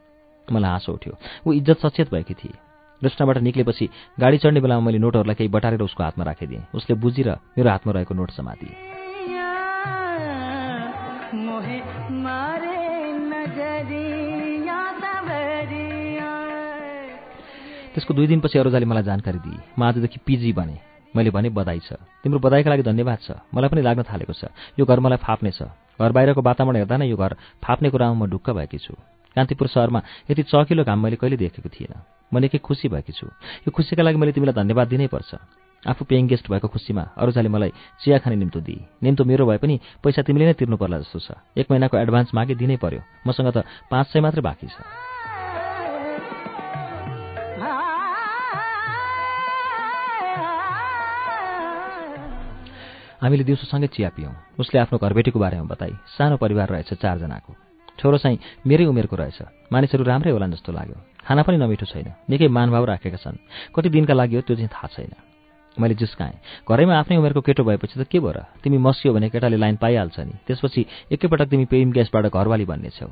[0.52, 2.54] मलाई हाँसो उठ्यो। ऊ इज्जत सचेत भएकी थिए
[3.02, 3.88] रेस्टुरेन्टबाट निक्लेपछि
[4.20, 8.14] गाडी चढ्ने बेलामा मैले नोटहरूलाई केही बटारेर उसको हातमा राखिदिएँ। उसले बुझिर मेरो हातमा रहेको
[8.14, 8.99] नोट समातिए
[17.94, 21.98] त्यसको दुई दिनपछि अरूजाले मलाई जानकारी दिए। म आजदेखि पिजी बने। मैले भने बधाई छ।
[22.22, 25.66] तिम्रो बधाईका लागि धन्यवाद छ। मलाई पनि लाग्न थालेको छ। यो घर मलाई फाप्ने छ।
[25.98, 28.94] घर बाहिरको वातावरण हेर्दा नै यो घर फाप्ने कुरामा म ढुक्क भएकी छु।
[29.34, 30.00] कान्तिपुर सहरमा
[30.30, 31.94] यति चकिलो घाम मैले कहिले देखेको थिएन।
[32.30, 33.26] म निकै खुसी भएकी छु।
[33.66, 35.34] यो खुसीका लागि मैले तिमीलाई धन्यवाद दिनै पर्छ।
[35.82, 37.72] आफू पेइङ गेस्ट भएको खुसीमा अरूजाले मलाई
[38.04, 41.28] चिया खाने निम्तो दिए। निम्तो मेरो भए पनि पैसा तिमीले नै तिर्नु पर्ला जस्तो छ।
[41.58, 44.78] एक महिनाको एडभान्स मागे दिनै पर्यो। मसँग त पाँच सय मात्रै बाँकी छ।
[53.22, 57.52] हामीले दिउँसोसँगै चिया पियौँ। उसले आफ्नो घरबेटीको बारेमा बताई। सानो परिवार रहेछ चारजनाको।
[58.00, 60.96] छोरो चाहिँ मेरै उमेरको रहेछ। मानिसहरू राम्रै होलान् जस्तो लाग्यो।
[61.28, 63.36] खाना पनि नमिठो छैन। निकै मानभाव राखेका छन्।
[63.76, 65.12] कति दिनका लागि हो त्यो चाहिँ थाहा छैन।
[65.76, 68.48] मैले जिस्काएँ। घरैमा आफ्नै उमेरको केटो भएपछि त के भयो र?
[68.64, 70.80] तिमी मसियो भने केटाले लाइन पाइहाल्छ नि। त्यसपछि
[71.12, 73.08] एकैपटक तिमी पेइम ग्यासबाट घरवाली बन्नेछौ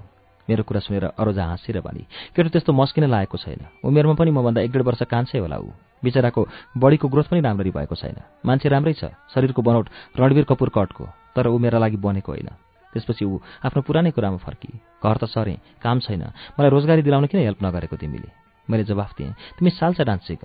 [0.49, 4.73] मेरो कुरा सुनेर अरोजा हाँसेर भने केटो त्यस्तो मस्किन लागेको छैन। उमेरमा पनि मभन्दा एक
[4.73, 5.69] डेढ वर्ष कान्छै होला ऊ।
[6.05, 6.43] बिचराको
[6.79, 9.87] बडीको ग्रोथ पनि राम्ररी भएको छैन। मान्छे राम्रै छ शरीरको बनौट
[10.19, 12.49] रणवीर कपुर कटको तर ऊ मेरा लागि बनेको होइन।
[12.93, 14.73] त्यसपछि ऊ आफ्नो पुरानै कुरामा फर्की।
[15.05, 16.23] घर त सरेँ काम छैन।
[16.57, 18.31] मलाई रोजगारी दिलाउन किन हेल्प नगरेको तिमीले?
[18.69, 20.45] मैले जवाफ दिएँ तिमी साल्सा डान्स सिक।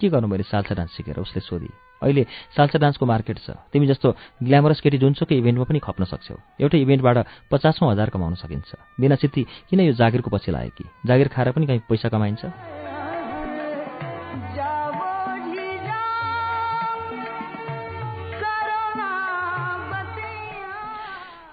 [0.00, 1.68] के गर्नु मैले साल्सा डान्स सिकेर उसले सोधी?
[2.04, 4.12] अहिले साल्सा डान्सको मार्केट छ। तिमी जस्तो
[4.44, 9.42] ग्ल्यामरस केटी जुनसुकै इभेन्टमा पनि खप्न सक्छौ। एउटै इभेन्टबाट पचासौँ हजार कमाउन सकिन्छ। बिना सिद्धि
[9.72, 10.84] किन यो जागिरको पछि लाग्यो कि?
[11.08, 12.75] जागिर खाएर पनि कहीँ पैसा कमाइन्छ?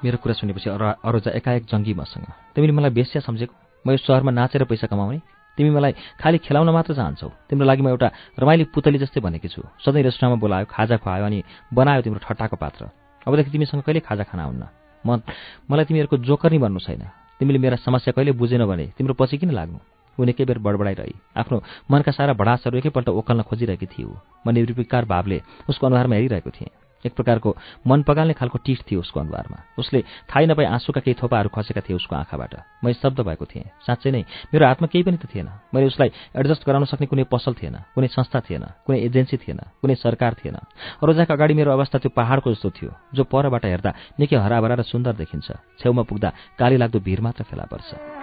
[0.03, 3.55] मेरो कुरा सुनेपछि अरू अरूजा एकाएक जङ्गी मसँग तिमीले मलाई बेस्या सम्झेको?
[3.85, 5.19] म यो सहरमा नाचेर पैसा कमाउने?
[5.57, 7.29] तिमी मलाई खालि खेलाउन मात्र चाहन्छौ?
[7.49, 8.07] तिम्रो लागि म एउटा
[8.39, 11.39] रमाइली पुतली जस्तै भनेकी छु। सधैँ रेस्टुरेन्टमा बोलायो खाजा खुवायो अनि
[11.71, 12.81] बनायो तिम्रो ठट्टाको पात्र।
[13.27, 14.63] अबदेखि तिमीसँग कहिले खाजा खान आउन्न?
[15.05, 15.21] म
[15.69, 17.03] मलाई तिमीहरूको जोकर नै भन्नु छैन।
[17.39, 19.79] तिमीले मेरा समस्या कहिले बुझेन भने तिम्रो पछि किन लाग्नु?
[20.17, 21.57] ऊ निकै बेर बडबडाइरही। आफ्नो
[21.91, 24.09] मनका सारा भडासहरू एकैपल्ट ओकल्न खोजिरहेकी थिए
[24.45, 27.49] म निर्विकार भावले उसको अनुहारमा हेरिरहेको थिएँ। एक प्रकारको
[27.87, 31.95] मन पगाल्ने खालको टिठ थियो उसको अनुहारमा। उसले थाहै नपाई आँसुका केही थोपाहरू खसेका थिए
[31.95, 35.87] उसको आँखाबाट। म स्तब्ध भएको थिएँ। साँच्चै नै मेरो हातमा केही पनि त थिएन। मैले
[35.87, 40.33] उसलाई एडजस्ट गराउन सक्ने कुनै पसल थिएन कुनै संस्था थिएन कुनै एजेन्सी थिएन कुनै सरकार
[40.39, 40.57] थिएन।
[41.03, 45.13] अरोजाका अगाडि मेरो अवस्था त्यो पहाडको जस्तो थियो जो परबाट हेर्दा निकै हराभरा र सुन्दर
[45.19, 45.47] देखिन्छ।
[45.79, 48.22] छेउमा पुग्दा काली लाग्दो भिर मात्र फेला पर्छ।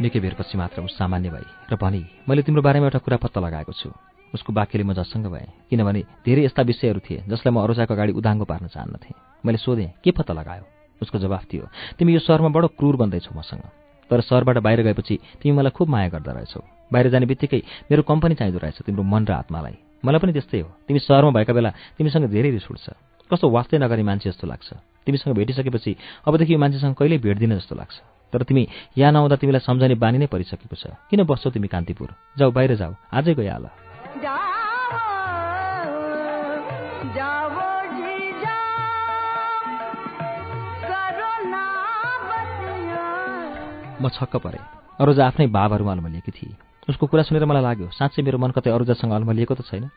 [0.00, 3.72] निकै बेरपछि मात्र ऊ सामान्य भई र भनी मैले तिम्रो बारेमा एउटा कुरा पत्ता लगाएको
[3.72, 3.88] छु।
[4.34, 8.44] उसको वाक्यले म जसँग भएँ किनभने धेरै यस्ता विषयहरू थिए जसलाई म अरोजाको अगाडि उदाङ्गो
[8.44, 10.64] पार्न चाहन्नथेँ मैले सोधेँ के पत्ता लगायो?
[11.00, 11.64] उसको जवाफ थियो
[11.96, 13.64] तिमी यो सहरमा बडो क्रूर बन्दैछौ मसँग।
[14.10, 16.60] तर सहरबाट बाहिर गएपछि तिमी मलाई खुब माया गर्दा रहेछौ।
[16.92, 20.70] बाहिर जाने बित्तिकै मेरो कम्पनी चाहिँदो रहेछ तिम्रो मन र आत्मालाई। मलाई पनि त्यस्तै हो।
[20.86, 22.86] तिमी सहरमा भएका बेला तिमीसँग धेरै रिस उठ्छ।
[23.30, 24.68] कस्तो वास्तै नगर्ने मान्छे जस्तो लाग्छ।
[25.06, 25.92] तिमीसँग भेटिसकेपछि
[26.26, 27.96] अबदेखि यो मान्छेसँग कहिल्यै भेट्दिन जस्तो लाग्छ।
[28.32, 32.08] तर तिमी यहाँ नआउँदा तिमीलाई सम्झने बानी नै परिसकेको छ। किन बस्छौ तिमी कान्तिपुर?
[32.38, 33.66] जाऊ बाहिर जाऊ। आजै गइहाल
[43.96, 44.60] म छक्क परेँ।
[45.00, 46.54] अरुजा आफ्नै भावहरूमा अल्मलिएकी थिए।
[46.88, 49.88] उसको कुरा सुनेर मलाई लाग्यो साँच्चै मेरो मन कतै अरुजासँग अल्मलिएको त छैन।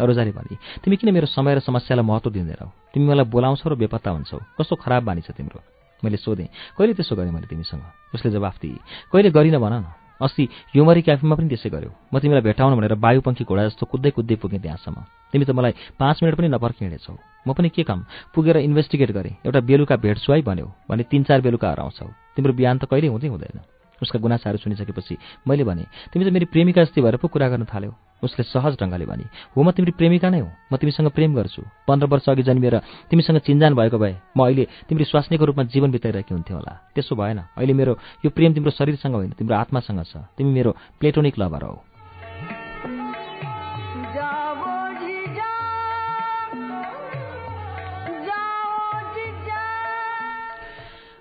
[0.00, 2.68] अरुजाले भने तिमी किन मेरो समय र समस्यालाई महत्त्व दिँदैनौ?
[2.92, 5.60] तिमी मलाई बोलाउँछौ र बेपत्ता हुन्छौ। कस्तो खराब बानी छ तिम्रो?
[6.02, 7.82] मैले सोधेँ कहिले त्यसो गरेँ मैले तिमीसँग?
[8.14, 8.78] उसले जवाफ दिए
[9.12, 9.86] कहिले गरिन भन न।
[10.22, 14.36] अस्ति योमरी क्याफेमा पनि त्यसै गर्यो। म तिमीलाई भेटाउन भनेर वायुपङ्खी घोडा जस्तो कुद्दै कुद्दै
[14.38, 14.98] पुगेँ त्यहाँसम्म।
[15.32, 17.14] तिमी त मलाई पाँच मिनट पनि नपर्खी हिँडेछौ
[17.46, 18.06] म पनि के काम?
[18.34, 22.06] पुगेर इन्भेस्टिगेट गरेँ। एउटा बेलुका भेट्छु है भन्यो भने तिन चार बेलुका हराउँछौ।
[22.38, 23.58] तिम्रो बिहान त कहिल्यै हुँदै हुँदैन।
[23.98, 25.14] उसका गुनासाहरू सुनिसकेपछि
[25.48, 27.90] मैले भने तिमी त मेरी प्रेमिका जस्तै भएर पो कुरा गर्न थाल्यौ।
[28.24, 32.06] उसले सहज ढङ्गले भने हो म तिम्रो प्रेमिका नै हो। म तिमीसँग प्रेम गर्छु। पन्ध्र
[32.08, 32.76] वर्ष अघि जन्मिएर
[33.10, 37.38] तिमीसँग चिन्जान भएको भए म अहिले तिम्रो स्वास्नीको रूपमा जीवन बिताइरहेकी हुन्थ्यो होला। त्यसो भएन।
[37.54, 37.92] अहिले मेरो
[38.24, 41.76] यो प्रेम तिम्रो शरीरसँग होइन तिम्रो आत्मासँग छ। तिमी मेरो प्लेटोनिक लभर हौ।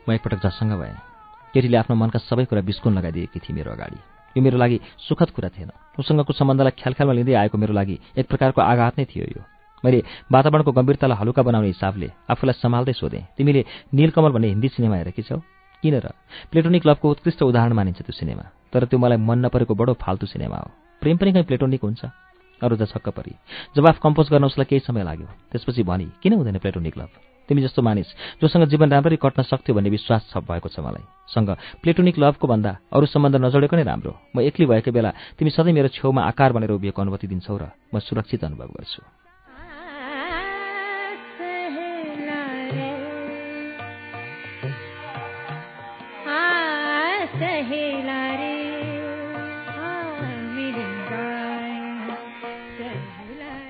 [0.03, 0.95] म एकपटक जससँग भएँ।
[1.53, 3.99] केटीले आफ्नो मनका सबै कुरा बिस्कुन लगाइदिएकी थिए मेरो अगाडि।
[4.35, 8.62] यो मेरो लागि सुखद कुरा थिएन। उसँगको सम्बन्धलाई ख्यालख्यालमा लिँदै आएको मेरो लागि एक प्रकारको
[8.62, 9.41] आघात नै थियो यो।
[9.84, 9.99] मैले
[10.32, 13.62] वातावरणको गम्भीरतालाई हलुका बनाउने हिसाबले आफूलाई सम्हाल्दै सोधेँ तिमीले
[13.93, 15.38] नीलकमल भन्ने हिन्दी सिनेमा हेरेकी छौ?
[15.84, 16.15] किन र?
[16.51, 20.58] प्लेटोनिक लभको उत्कृष्ट उदाहरण मानिन्छ त्यो सिनेमा तर त्यो मलाई मन नपरेको बडो फाल्तु सिनेमा
[20.58, 20.69] हो।
[21.01, 22.01] प्रेम पनि कहीँ प्लेटोनिक हुन्छ?
[22.63, 23.36] अरू त छक्क परी।
[23.75, 27.12] जवाफ कम्पोज गर्न उसलाई केही समय लाग्यो त्यसपछि भनी किन हुँदैन प्लेटोनिक लभ?
[27.49, 28.08] तिमी जस्तो मानिस
[28.41, 31.49] जोसँग जीवन राम्ररी कट्न सक्थ्यो भन्ने विश्वास छ भएको छ मलाई। सँग
[31.84, 35.91] प्लेटोनिक लभको भन्दा अरू सम्बन्ध नजोडेको नै राम्रो। म एक्लै भएको बेला तिमी सधैँ मेरो
[35.91, 39.03] छेउमा आकार बनेर उभिएको अनुभूति दिन्छौ र म सुरक्षित अनुभव गर्छु।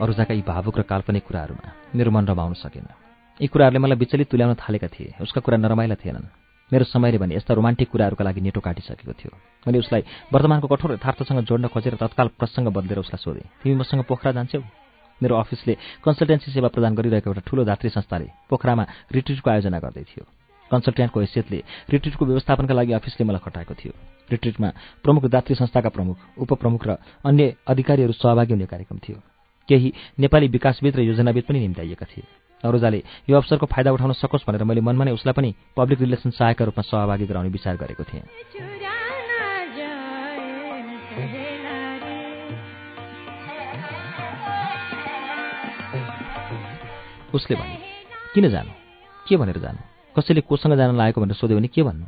[0.03, 3.02] अरूजाका यी भावुक र काल्पनिक कुराहरूमा मेरो मन रमाउन सकेन।
[3.41, 6.29] यी कुराहरूले मलाई विचलित तुल्याउन थालेका थिए। उसका कुरा नरमाइला थिएनन्।
[6.69, 9.31] मेरो समयले भने यस्ता रोमान्टिक कुराहरूका लागि नेटो काटिसकेको थियो।
[9.65, 14.31] मैले उसलाई वर्तमानको कठोर यथार्थसँग जोड्न खोजेर तत्काल प्रसङ्ग बदलेर उसलाई सोधेँ तिमी मसँग पोखरा
[14.37, 14.61] जान्छौ?
[15.21, 15.73] मेरो अफिसले
[16.05, 20.23] कन्सल्टेन्सी सेवा प्रदान गरिरहेको एउटा ठूलो दात्री संस्थाले पोखरामा रिट्रिटको आयोजना गर्दै थियो।
[20.71, 23.93] कन्सल्टेन्टको हैसियतले रिट्रिटको व्यवस्थापनका लागि अफिसले मलाई खटाएको थियो।
[24.29, 24.69] रिट्रिटमा
[25.03, 29.17] प्रमुख दात्री संस्थाका प्रमुख उपप्रमुख र अन्य अधिकारीहरू सहभागी हुने कार्यक्रम थियो।
[29.69, 32.99] केही नेपाली विकासविद र योजनाविद पनि निम्ताइएका थिए। अरुजाले
[33.29, 36.83] यो अवसरको फाइदा उठाउन सकोस् भनेर मैले मनमा नै उसलाई पनि पब्लिक रिलेसन सहायकका रूपमा
[36.83, 38.23] सहभागी गराउने विचार गरेको थिएँ।
[47.33, 47.77] उसले भने
[48.33, 48.71] किन जानु?
[49.27, 49.81] के भनेर जानु?
[50.15, 52.05] कसैले कोसँग जान लागेको भनेर सोध्यो भने के भन्नु?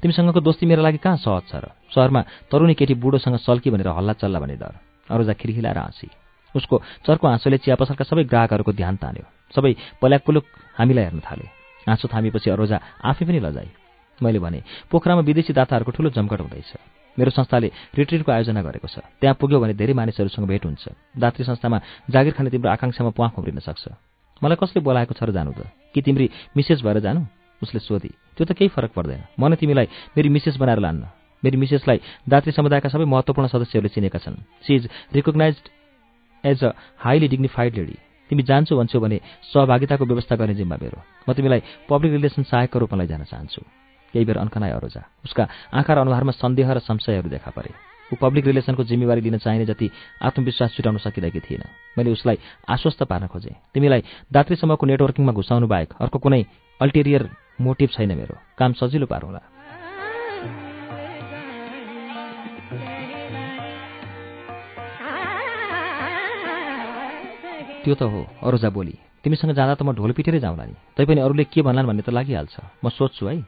[0.00, 1.68] तिमीसँगको दोस्ती मेरो लागि कहाँ सहज छ र?
[1.92, 4.72] सहरमा तरुणी केटी बुढोसँग सल्की भनेर हल्ला चल्ला भने डर।
[5.12, 6.08] अरूजा खिरखिलाएर हाँसी।
[6.56, 10.44] उसको चर्को हाँसोले चिया पसलका सबै ग्राहकहरूको ध्यान तान्यो। सबै पल्याकपुलुक
[10.78, 11.46] हामीलाई हेर्न थाले।
[11.86, 13.68] हाँसो थामेपछि अरोजा आफै पनि लजाई
[14.22, 16.72] मैले भने पोखरामा विदेशी दाताहरूको ठूलो जमघट हुँदैछ।
[17.18, 20.84] मेरो संस्थाले रिट्रिटको आयोजना गरेको छ। त्यहाँ पुग्यो भने धेरै मानिसहरूसँग भेट हुन्छ।
[21.18, 21.78] दात्री संस्थामा
[22.10, 23.84] जागिर खाने तिम्रो आकाङ्क्षामा प्वाख उम्रिन सक्छ।
[24.42, 25.66] मलाई कसले बोलाएको छ र जानु त?
[25.94, 26.26] कि तिम्री
[26.56, 27.26] मिसेस भएर जानु?
[27.62, 31.04] उसले सोधी त्यो त केही फरक पर्दैन। म नै तिमीलाई मेरी मिसेस बनाएर लान्न।
[31.42, 35.56] मेरी मिसेसलाई दात्री समुदायका सबै महत्त्वपूर्ण सदस्यहरूले चिनेका छन्। She is recognise
[36.44, 37.96] as a highly dignified lady
[38.30, 39.18] तिमी जान्छौ भन्छौ भने
[39.52, 43.62] सहभागिताको व्यवस्था गर्ने जिम्मा मेरो। म तिमीलाई पब्लिक रिलेसन सहायकको रूपमा लैजान चाहन्छु।
[44.14, 47.70] केही बेर अन्कनाय अरोजा उसका आँखा र अनुहारमा सन्देह र संशयहरू देखा परे।
[48.12, 49.90] ऊ पब्लिक रिलेसनको जिम्मेवारी लिन चाहिने जति
[50.22, 51.62] आत्मविश्वास छुटाउन सकिरहेकी थिएन।
[51.98, 56.42] मैले उसलाई आश्वस्त पार्न खोजेँ। तिमीलाई दात्रीसम्मको नेटवर्किङमा घुसाउनु बाहेक अर्को कुनै
[56.80, 57.22] अल्टेरियर
[57.60, 59.53] मोटिभ छैन मेरो। काम सजिलो पारौँला
[67.84, 71.44] त्यो त हो अरोजा बोली। तिमीसँग जाँदा त म ढोल पिटेरै जाउँला नि। तैपनि अरूले
[71.52, 73.44] के भन्लान् भन्ने त लागिहाल्छ। म सोध्छु है।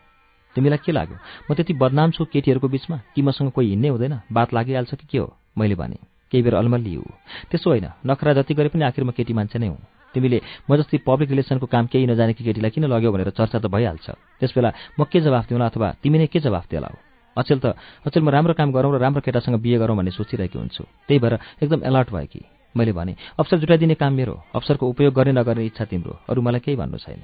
[0.57, 1.17] तिमीलाई के लाग्यो?
[1.49, 4.15] म त्यति बदनाम छु केटीहरूको बिचमा कि मसँग कोही हिँड्ने हुँदैन?
[4.29, 5.33] बात लागिहाल्छ कि के हो?
[5.57, 5.97] मैले भने
[6.33, 7.05] केही बेर अलमल्ली हो
[7.49, 9.81] त्यसो होइन नखरा जति गरे पनि आखिर म केटी मान्छे नै हुँ।
[10.13, 14.07] तिमीले म जस्तै पब्लिक रिलेसनको काम केही नजानेकी केटीलाई किन लग्यो भनेर चर्चा त भइहाल्छ।
[14.41, 14.71] त्यसबेला
[15.01, 16.97] म के जवाफ दिउँला अथवा तिमी नै के जवाफ दिलाऊ
[17.37, 17.67] अचेल त
[18.05, 21.35] अचेल म राम्रो काम गरौँ र राम्रो केटासँग बिहे गरौँ भन्ने सोचिरहेकी हुन्छु। त्यही भएर
[21.63, 22.41] एकदम एलर्ट भयो कि
[22.77, 26.77] मैले भने अवसर जुटाइदिने काम मेरो अवसरको उपयोग गर्ने नगर्ने इच्छा तिम्रो अरू मलाई केही
[26.77, 27.21] भन्नु छैन।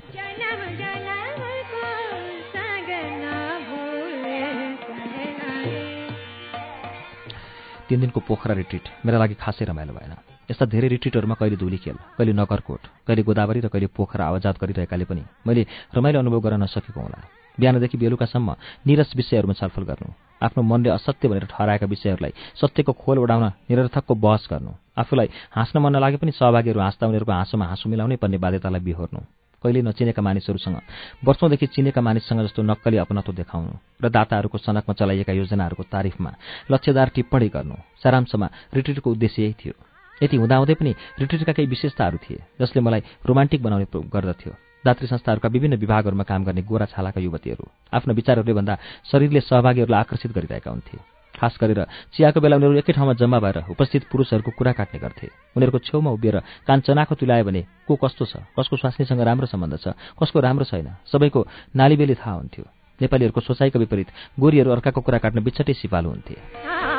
[7.88, 10.12] तिन दिनको पोखरा रिट्रिट मेरा लागि खासै रमाइलो भएन।
[10.49, 15.23] यस्ता धेरै रिट्रिटहरूमा कहिले धुलीखेल कहिले नगरकोट कहिले गोदावरी र कहिले पोखरा आवाजात गरिरहेकाले पनि
[15.47, 15.62] मैले
[15.93, 17.19] रमाइलो अनुभव गर्न नसकेको होला।
[17.61, 18.49] बिहानदेखि बेलुकासम्म
[18.88, 20.09] निरस विषयहरूमा छलफल गर्नु।
[20.42, 25.92] आफ्नो मनले असत्य भनेर ठहराएका विषयहरूलाई सत्यको खोल उडाउन निरर्थकको बहस गर्नु आफूलाई हाँस्न मन
[25.96, 29.20] नलागे पनि सहभागीहरू हाँस्दा उनीहरूको हाँसोमा हाँसो मिलाउनै पर्ने बाध्यतालाई बिहोर्नु।
[29.62, 30.76] कहिले नचिनेका मानिसहरूसँग
[31.22, 36.31] वर्षौँदेखि चिनेका मानिससँग जस्तो नक्कली अपनत्व देखाउनु र दाताहरूको सनकमा चलाइएका योजनाहरूको तारिफमा
[36.70, 39.74] लक्ष्यदार टिप्पणी गर्नु सारांशमा रिट्रिटको उद्देश्य यही थियो।
[40.22, 44.52] यति हुँदाहुँदै पनि रिट्रिटका केही विशेषताहरू थिए जसले मलाई रोमान्टिक बनाउने गर्दथ्यो।
[44.85, 48.75] दात्री संस्थाहरूका विभिन्न विभागहरूमा काम गर्ने गोरा छालाका युवतीहरू आफ्नो विचारहरूले भन्दा
[49.12, 50.99] शरीरले सहभागीहरूलाई आकर्षित गरिरहेका हुन्थे।
[51.35, 51.81] खास गरेर
[52.12, 56.37] चियाको बेला उनीहरू एकै ठाउँमा जम्मा भएर उपस्थित पुरुषहरूको कुरा काट्ने गर्थे। उनीहरूको छेउमा उभिएर
[56.66, 58.37] कान चनाखो तुल्यायो भने को कस्तो छ?
[58.59, 59.87] कसको स्वास्नीसँग राम्रो सम्बन्ध छ?
[60.18, 60.88] कसको राम्रो छैन?
[61.09, 61.40] सबैको
[61.77, 62.64] नालीबेली थाहा हुन्थ्यो।
[63.01, 66.91] नेपालीहरूको सोचाइको विपरीत गोरीहरू अर्काको कुरा काट्न बिछटै सिपालु हुन्थे।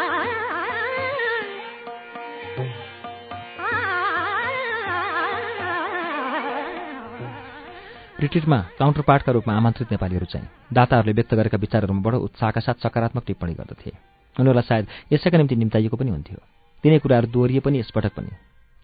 [8.24, 13.24] रिट्रिटमा काउन्टर पार्टका रूपमा आमन्त्रित नेपालीहरू चाहिँ दाताहरूले व्यक्त गरेका विचारहरूमा बडो उत्साहका साथ सकारात्मक
[13.28, 13.92] टिप्पणी गर्दथे।
[14.40, 16.40] उनीहरूलाई सायद यसैका निम्ति निम्ताइएको पनि हुन्थ्यो।
[16.84, 18.32] तिनै कुराहरू दोहोरिए पनि यसपटक पनि।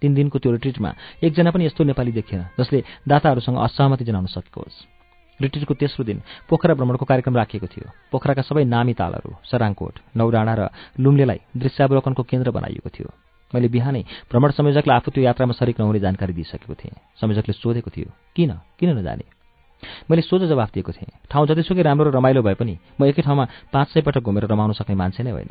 [0.01, 0.91] तिन दिनको त्यो रिट्रिटमा
[1.23, 4.83] एकजना पनि यस्तो नेपाली देखिएन जसले दाताहरूसँग असहमति जनाउन सकेको होस्
[5.39, 6.19] रिट्रिटको तेस्रो दिन
[6.51, 10.61] पोखरा भ्रमणको कार्यक्रम राखिएको थियो। पोखराका सबै नामी तालहरू सराङकोट नौडाँडा र
[10.99, 13.07] लुम्लेलाई दृश्यावलोकनको केन्द्र बनाइएको थियो।
[13.53, 18.09] मैले बिहानै भ्रमण संयोजकलाई आफू त्यो यात्रामा सरिक नहुने जानकारी दिइसकेको थिएँ। संयोजकले सोधेको थियो
[18.35, 18.51] किन?
[18.77, 19.25] किन नजाने?
[20.09, 23.45] मैले सोझो जवाफ दिएको थिएँ ठाउँ जतिसुकै राम्रो र रमाइलो भए पनि म एकै ठाउँमा
[23.73, 25.49] पाँच सय पटक घुमेर रमाउन सक्ने मान्छे नै होइन।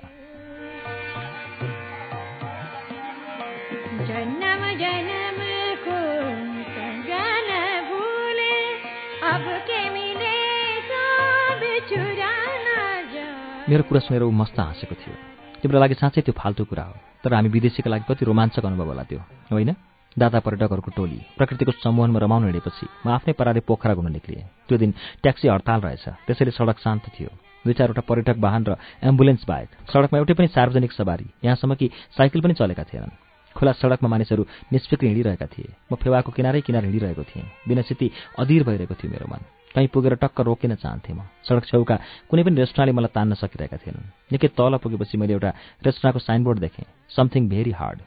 [13.69, 15.15] मेरो कुरा सुनेर ऊ मस्त हाँसेको थियो।
[15.61, 19.03] तिम्रो लागि साँच्चै त्यो फाल्तु कुरा हो। तर हामी विदेशीका लागि कति रोमाञ्चक अनुभव होला
[19.05, 19.21] त्यो
[19.53, 19.77] होइन?
[20.17, 24.91] दादा पर्यटकहरूको टोली प्रकृतिको समूहनमा रमाउन हिँडेपछि म आफ्नै पाराले पोखरा घुम्न निक्लिएँ। त्यो दिन
[25.23, 27.29] ट्याक्सी हडताल रहेछ। त्यसैले सडक शान्त थियो।
[27.69, 28.71] दुई चारवटा पर्यटक वाहन र
[29.05, 31.87] एम्बुलेन्स बाहेक सडकमा एउटै पनि सार्वजनिक सवारी यहाँसम्म कि
[32.17, 33.13] साइकल पनि चलेका थिएनन्।
[33.57, 38.07] खुला सडकमा मानिसहरू निष्फिक्र हिँडिरहेका थिए। म फेवाको किनारै किनार हिँडिरहेको थिएँ। बिनासिती
[38.41, 41.97] अधीर भइरहेको थियो मेरो मन। कहीँ पुगेर टक्क रोकिन चाहन्थेँ म। सडक छेउका
[42.29, 45.51] कुनै पनि रेस्टुरेन्टले मलाई तान्न सकिरहेका थिएनन्। निकै तल पुगेपछि मैले एउटा
[45.85, 47.99] रेस्टुरेन्टको साइनबोर्ड देखेँ। Something very hard.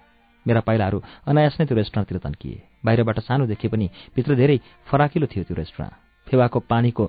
[0.46, 0.98] मेरा पाइलाहरू
[1.30, 4.58] अनायास नै त्यो रेस्टुरेन्टतिर तन्किए। बाहिरबाट सानो देखिए पनि भित्र धेरै
[4.90, 5.94] फराकिलो थियो त्यो रेस्टुरेन्ट
[6.28, 7.04] फेवाको पानीको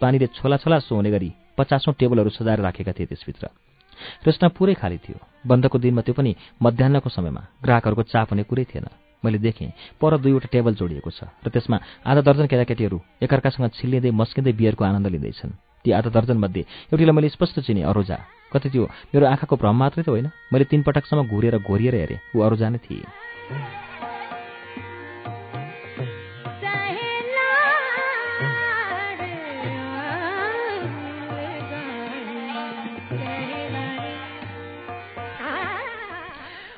[0.00, 3.44] पानीले छोला छोला सोहुने गरी पचासौँ टेबलहरू सजाएर राखेका थिए त्यसभित्र।
[4.26, 8.86] रेस्टुरेन्ट पुरै खाली थियो। बन्दको दिनमा त्यो पनि मध्याहको समयमा। ग्राहकहरूको चाप हुने कुरै थिएन।
[9.24, 14.52] मैले देखेँ। पर दुईवटा टेबल जोडिएको छ र त्यसमा आधा दर्जन केटाकेटीहरू एकअर्कासँग छिल्लिँदै मस्किँदै
[14.52, 15.52] बियरको आनन्द लिँदैछन्।
[15.84, 18.18] ती आधा दर्जन मध्ये एउटीलाई मैले स्पष्ट चिने अरोजा।
[18.52, 22.38] कति त्यो मेरो आँखाको भ्रम मात्रै त होइन। मैले तीन पटकसम्म घुरेर घोरिएर हेरेँ। ऊ
[22.40, 23.02] अरोजा नै थिए।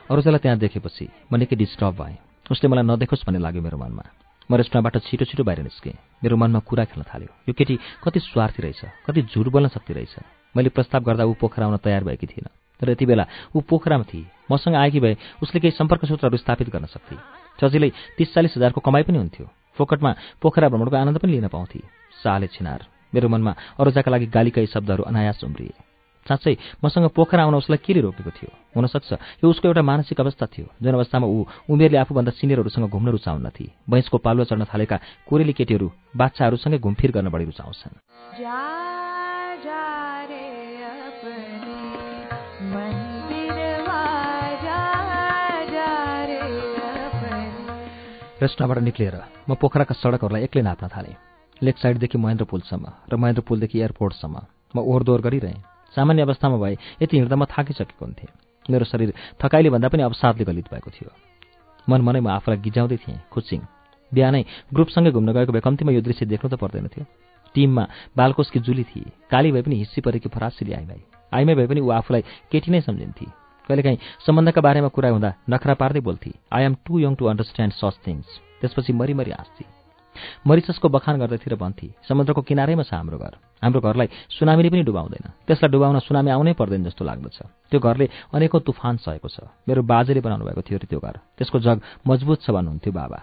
[0.05, 2.16] अरोजालाई त्यहाँ देखेपछि म निकै डिस्टर्ब भएँ।
[2.51, 4.05] उसले मलाई नदेखोस् भन्ने लाग्यो मेरो मनमा।
[4.51, 8.61] म रेस्टुरेन्टबाट छिटो छिटो बाहिर निस्केँ। मेरो मनमा कुरा खेल्न थाल्यो। यो केटी कति स्वार्थी
[8.62, 10.14] रहेछ कति झुट बोल्न सक्ने रहेछ।
[10.57, 13.24] मैले प्रस्ताव गर्दा ऊ पोखरा आउन तयार भएकी थिइनँ तर यति बेला
[13.57, 17.16] ऊ पोखरामा थिए। मसँग आएकी भए उसले केही सम्पर्क सूत्रहरू स्थापित गर्न सक्थे।
[17.57, 20.11] सजिलै तिस चालिस हजारको कमाइ पनि हुन्थ्यो। फोकटमा
[20.42, 21.80] पोखरा भ्रमणको आनन्द पनि लिन पाउँथे।
[22.20, 22.84] साले छिनार।
[23.14, 25.93] मेरो मनमा अरोजाका लागि गालीका शब्दहरू अनायास उम्रिए।
[26.25, 28.51] साँच्चै मसँग पोखरा आउन उसलाई केले रोकेको थियो?
[28.72, 29.12] हुनसक्छ।
[29.45, 34.16] यो उसको एउटा मानसिक अवस्था थियो। जुन अवस्थामा ऊ उमेरले आफूभन्दा सिनियरहरूसँग घुम्न रुचाउन्नथी बैंसको
[34.25, 34.97] पालुवा चढ्न थालेका
[35.29, 37.95] कोरेली केटीहरू बाच्छाहरूसँगै घुमफिर गर्न बढी रुचाउँछन्।
[38.41, 38.61] जा
[39.64, 39.85] जा
[40.25, 40.45] रे
[41.05, 41.77] अपने
[42.72, 44.03] मंदिरवा
[44.64, 44.81] जा
[45.68, 45.91] जा
[46.25, 46.41] रे
[47.05, 47.37] अपने।
[48.41, 49.16] रेस्टुरेन्टबाट निक्लिएर
[49.49, 51.16] म पोखराका सडकहरूलाई एक्लै नाप्न थालेँ।
[51.62, 54.37] लेक साइडदेखि महेन्द्र पुलसम्म र महेन्द्र पुलदेखि एयरपोर्टसम्म।
[54.75, 58.28] म ओहोरदोहोर गरिरहेँ। सामान्य अवस्थामा भए यति हिँड्दा म थाकिसकेको हुन्थेँ।
[58.70, 61.11] मेरो शरीर थकाइले भन्दा पनि अवसादले गलित भएको थियो।
[61.88, 63.61] मन मनै म आफूलाई गिजाउँदै थिएँ खुसिङ
[64.12, 64.42] बिहानै
[64.74, 67.05] ग्रुपसँगै घुम्न गएको भए कम्तीमा यो दृश्य देख्नु त पर्दैन थियो।
[67.55, 67.84] टिममा
[68.16, 72.22] बालकोसकी जुली थिए। काली भए पनि हिस्सी परेकी फरासिली आइमाई। आइमाई भए पनि ऊ आफूलाई
[72.51, 73.26] केटी नै सम्झिन्थे।
[73.68, 77.95] कहिलेकाहीँ सम्बन्धका बारेमा कुरा हुँदा नखरा पार्दै बोल्थे I am too young to understand such
[78.07, 78.26] things
[78.61, 79.84] त्यसपछि मरिमरि हाँस्थे।
[80.47, 85.25] मरिससको बखान गर्दैथिए र भन्थे समुद्रको किनारैमा छ हाम्रो घर। हाम्रो घरलाई सुनामीले पनि डुबाउँदैन।
[85.47, 87.39] त्यसलाई डुबाउन सुनामी आउनै पर्दैन जस्तो लाग्दछ।
[87.71, 91.59] त्यो घरले अनेकौँ तुफान सहेको छ। मेरो बाजेले बनाउनु भएको थियो अरे त्यो घर। त्यसको
[91.59, 93.19] जग मजबुत छ भन्नुहुन्थ्यो बाबा।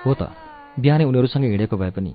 [0.00, 0.32] हो त।
[0.80, 2.12] बिहानै उनीहरूसँग हिँडेको भए पनि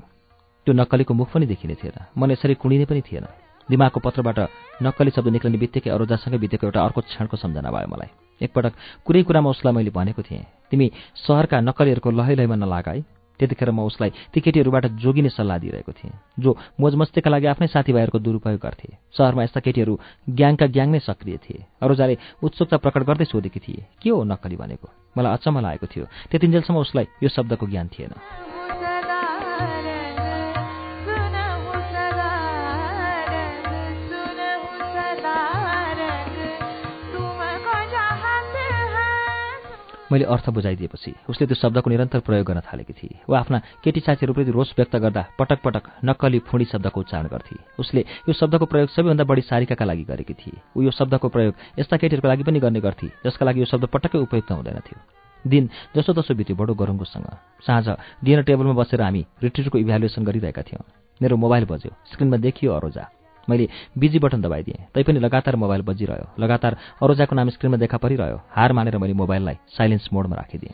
[0.65, 4.39] त्यो नक्कलीको मुख पनि देखिने थिएन। मन यसरी कुणिने पनि थिएन। दिमागको पत्रबाट
[4.83, 8.09] नक्कली शब्द निक्लिने बित्तिकै अरोजासँगै बितेको एउटा अर्को क्षणको सम्झना भयो मलाई।
[8.41, 8.73] एकपटक
[9.05, 13.01] कुरै कुरामा उसलाई मैले भनेको थिएँ तिमी सहरका नक्कलीहरूको लहै लहैमा नलाग है।
[13.39, 18.59] त्यतिखेर म उसलाई ती केटीहरूबाट जोगिने सल्लाह दिइरहेको थिएँ जो मोजमस्तीका लागि आफ्नै साथीभाइहरूको दुरुपयोग
[18.63, 19.93] गर्थे। सहरमा यस्ता केटीहरू
[20.29, 24.87] ग्याङका ग्याङ नै सक्रिय थिए। अरूजाले उत्सुकता प्रकट गर्दै सोधेकी थिए के हो नक्कली भनेको?
[25.19, 28.54] मलाई अचम्म लागेको थियो। त्यतिन्जेलसम्म उसलाई यो शब्दको ज्ञान थिएन।
[40.15, 44.51] मैले अर्थ बुझाइदिएपछि उसले त्यो शब्दको निरन्तर प्रयोग गर्न थालेकी थिए वा आफ्ना केटी साथीहरूप्रति
[44.51, 49.23] रोष व्यक्त गर्दा पटक पटक नक्कली फुडी शब्दको उच्चारण गर्थे। उसले यो शब्दको प्रयोग सबैभन्दा
[49.27, 53.07] बढी सारिकाका लागि गरेकी थिए ऊ यो शब्दको प्रयोग यस्ता केटीहरूको लागि पनि गर्ने गर्थे
[53.25, 54.99] जसका लागि यो शब्द पटक्कै उपयुक्त हुँदैन थियो।
[55.45, 57.27] दिन जसो तसो बित्यो बडो गरुङ्गोसँग।
[57.67, 57.87] साँझ
[58.23, 60.83] डिनर टेबलमा बसेर हामी रिट्रिटको इभ्यालुएसन गरिरहेका थियौँ।
[61.21, 63.03] मेरो मोबाइल बज्यो स्क्रिनमा देखियो अरोजा।
[63.49, 63.67] मैले
[63.97, 68.97] बिजी बटन दबाइदिएँ। तैपनि लगातार मोबाइल बजिरह्यो। लगातार अरोजाको नाम स्क्रिनमा देखा परिरह्यो। हार मानेर
[68.97, 70.73] मैले मोबाइललाई साइलेन्स मोडमा राखिदिएँ।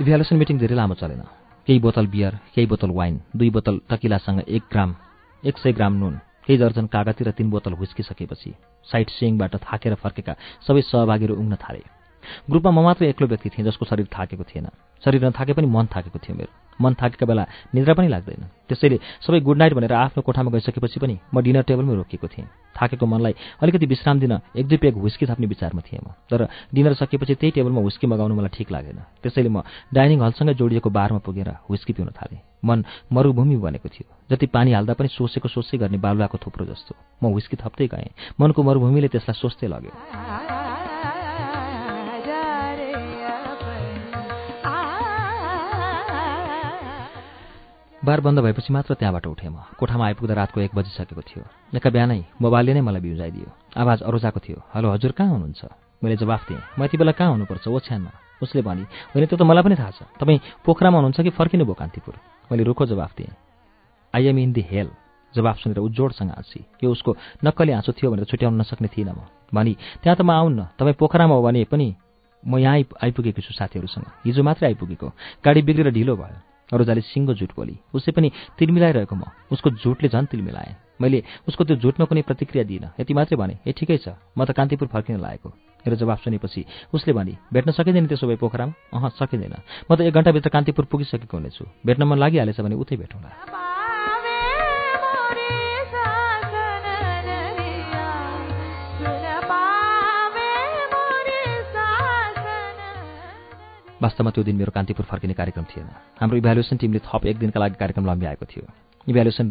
[0.00, 1.22] इभ्यालुएसन मिटिङ धेरै लामो चलेन।
[1.68, 4.94] केही बोतल बियर केही बोतल वाइन दुई बोतल टकिलासँग एक ग्राम
[5.42, 6.14] एक सय ग्राम नुन
[6.46, 8.54] केही दर्जन कागती र तीन बोतल हुस्किसकेपछि
[8.88, 11.84] साइट सिइङबाट थाकेर फर्केका सबै सहभागीहरू उङ्न थाले।
[12.48, 14.72] ग्रुपमा म मात्र एक्लो व्यक्ति थिएँ जसको शरीर थाकेको थिएन।
[15.04, 17.44] शरीर नथाके पनि मन थाकेको थियो मेरो। मन थाकेका बेला
[17.74, 21.94] निद्रा पनि लाग्दैन। त्यसैले सबै गुड नाइट भनेर आफ्नो कोठामा गइसकेपछि पनि म डिनर टेबलमै
[21.94, 26.16] रोकिएको थिएँ। थाकेको मनलाई अलिकति विश्राम दिन एक दुई पेग हुस्की थाप्ने विचारमा थिएँ म।
[26.30, 29.60] तर डिनर सकेपछि त्यही टेबलमा हुस्की मगाउनु मलाई ठिक लागेन। त्यसैले म
[29.92, 34.96] डाइनिङ हलसँगै जोडिएको बारमा पुगेर हुस्की पिउन थालेँ। मन मरुभूमि बनेको थियो। जति पानी हाल्दा
[34.96, 38.08] पनि सोचेको सोचै गर्ने बालुवाको थुप्रो जस्तो। म हुस्की थप्दै गएँ।
[38.40, 40.79] मनको मरुभूमिले त्यसलाई सोच्दै लग्यो।
[48.04, 51.44] बार बन्द भएपछि मात्र त्यहाँबाट उठेँ म। कोठामा आइपुग्दा रातको एक बजिसकेको थियो।
[51.76, 55.60] एका बिहानै मोबाइलले नै मलाई बिउजाइदियो। आवाज अरोजाको थियो। हेलो हजुर कहाँ हुनुहुन्छ?
[56.00, 58.12] मैले जवाफ दिएँ। म यति बेला कहाँ हुनुपर्छ ओछ्यानमा?
[58.40, 61.76] उसले भने होइन त्यो त मलाई पनि थाहा छ। तपाईँ पोखरामा हुनुहुन्छ कि फर्किनु भयो
[61.76, 62.14] कान्तिपुर?
[62.48, 63.36] मैले रुखो जवाफ दिएँ।
[64.16, 64.88] I am in the hell
[65.36, 69.28] जवाफ सुनेर ऊ जोडसँग हाँसी। यो उसको नक्कली हाँसो थियो भनेर छुट्याउन नसक्ने थिइनँ म।
[69.52, 71.92] भनी त्यहाँ त म आउन्न। तपाईँ पोखरामा हो भने पनि
[72.48, 75.08] म यहाँ आइ आइपुगेको छु साथीहरूसँग। हिजो मात्रै आइपुगेको।
[75.44, 80.26] गाडी बिग्रेर ढिलो भयो। अरूजाले सिङ्गो झुट बोली। उसले पनि तिलमिलाइरहेको म। उसको झुटले झन्
[80.30, 84.44] तिलमिलाएँ मैले उसको त्यो झुटमा कुनै प्रतिक्रिया दिइनँ। यति मात्रै भने ए ठिकै छ। म
[84.44, 85.48] त कान्तिपुर फर्किन लागेको।
[85.80, 88.72] मेरो जवाब सुनेपछि उसले भने भेट्न सकिँदैन त्यसो भए पोखरामा?
[88.92, 89.54] अह सकिँदैन।
[89.88, 93.69] म त एक घन्टाभित्र कान्तिपुर पुगिसकेको हुनेछु। भेट्न मन लागिहालेछ भने उतै भेटौँला।
[104.02, 105.88] वास्तवमा त्यो दिन मेरो कान्तिपुर फर्किने कार्यक्रम थिएन।
[106.20, 108.64] हाम्रो इभ्यालुएसन टिमले थप एक दिनका लागि कार्यक्रम लम्ब्याएको थियो।
[109.06, 109.46] इभ्यालुएसन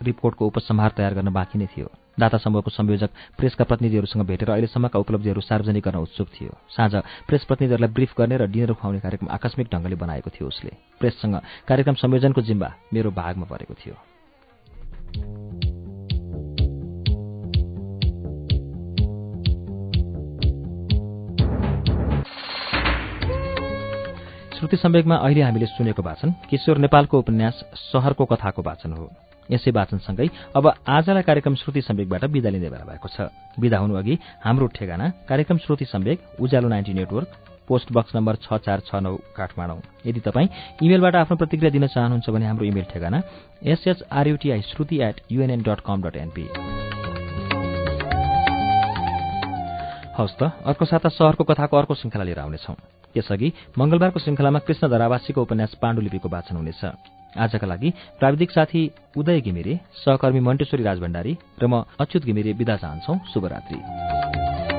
[0.00, 1.88] रिपोर्टको उपसंहार तयार गर्न बाँकी नै थियो।
[2.20, 6.94] दाता समूहको संयोजक प्रेसका प्रतिनिधिहरूसँग भेटेर अहिलेसम्मका उपलब्धिहरू सार्वजनिक गर्न उत्सुक थियो। साँझ
[7.26, 11.94] प्रेस प्रतिनिधिहरूलाई ब्रिफ गर्ने र डिनर खुवाउने कार्यक्रम आकस्मिक ढङ्गले बनाएको थियो उसले। प्रेससँग कार्यक्रम
[11.94, 13.94] संयोजनको जिम्बा मेरो भागमा परेको थियो।
[24.64, 29.12] श्रुति सम्वेकमा अहिले हामीले सुनेको वाचन किशोर नेपालको उपन्यास सहरको कथाको वाचन हो।
[29.52, 33.28] यसै वाचनसँगै अब आजलाई कार्यक्रम श्रुति सम्वेकबाट विदा लिने बेला भएको छ।
[33.60, 37.28] विदा हुनु अघि हाम्रो ठेगाना कार्यक्रम Shruti Sambeg Ujyaalo ninety network
[37.68, 40.48] post box number छ चार छ नौ काठमाडौँ। यदि तपाईँ
[40.80, 43.20] इमेलबाट आफ्नो प्रतिक्रिया दिन चाहनुहुन्छ भने हाम्रो इमेल ठेगाना
[43.68, 46.48] S H R U T I Shruti at U N N dot com dot N P
[50.16, 55.42] हवस् त अर्को साता सहरको कथाको अर्को श्रृङ्खला लिएर आउनेछौँ। त्यसअघि मंगलबारको श्रृङ्खलामा कृष्ण धरावासीको
[55.42, 56.84] उपन्यास पाण्डुलिपिको वाचन हुनेछ।
[57.38, 63.14] आजका लागि प्राविधिक साथी उदय घिमिरे सहकर्मी मण्टेश्वरी राजभण्डारी र म अच्युत घिमिरे विदा चाहन्छौ।
[63.34, 64.73] शुभरात्री।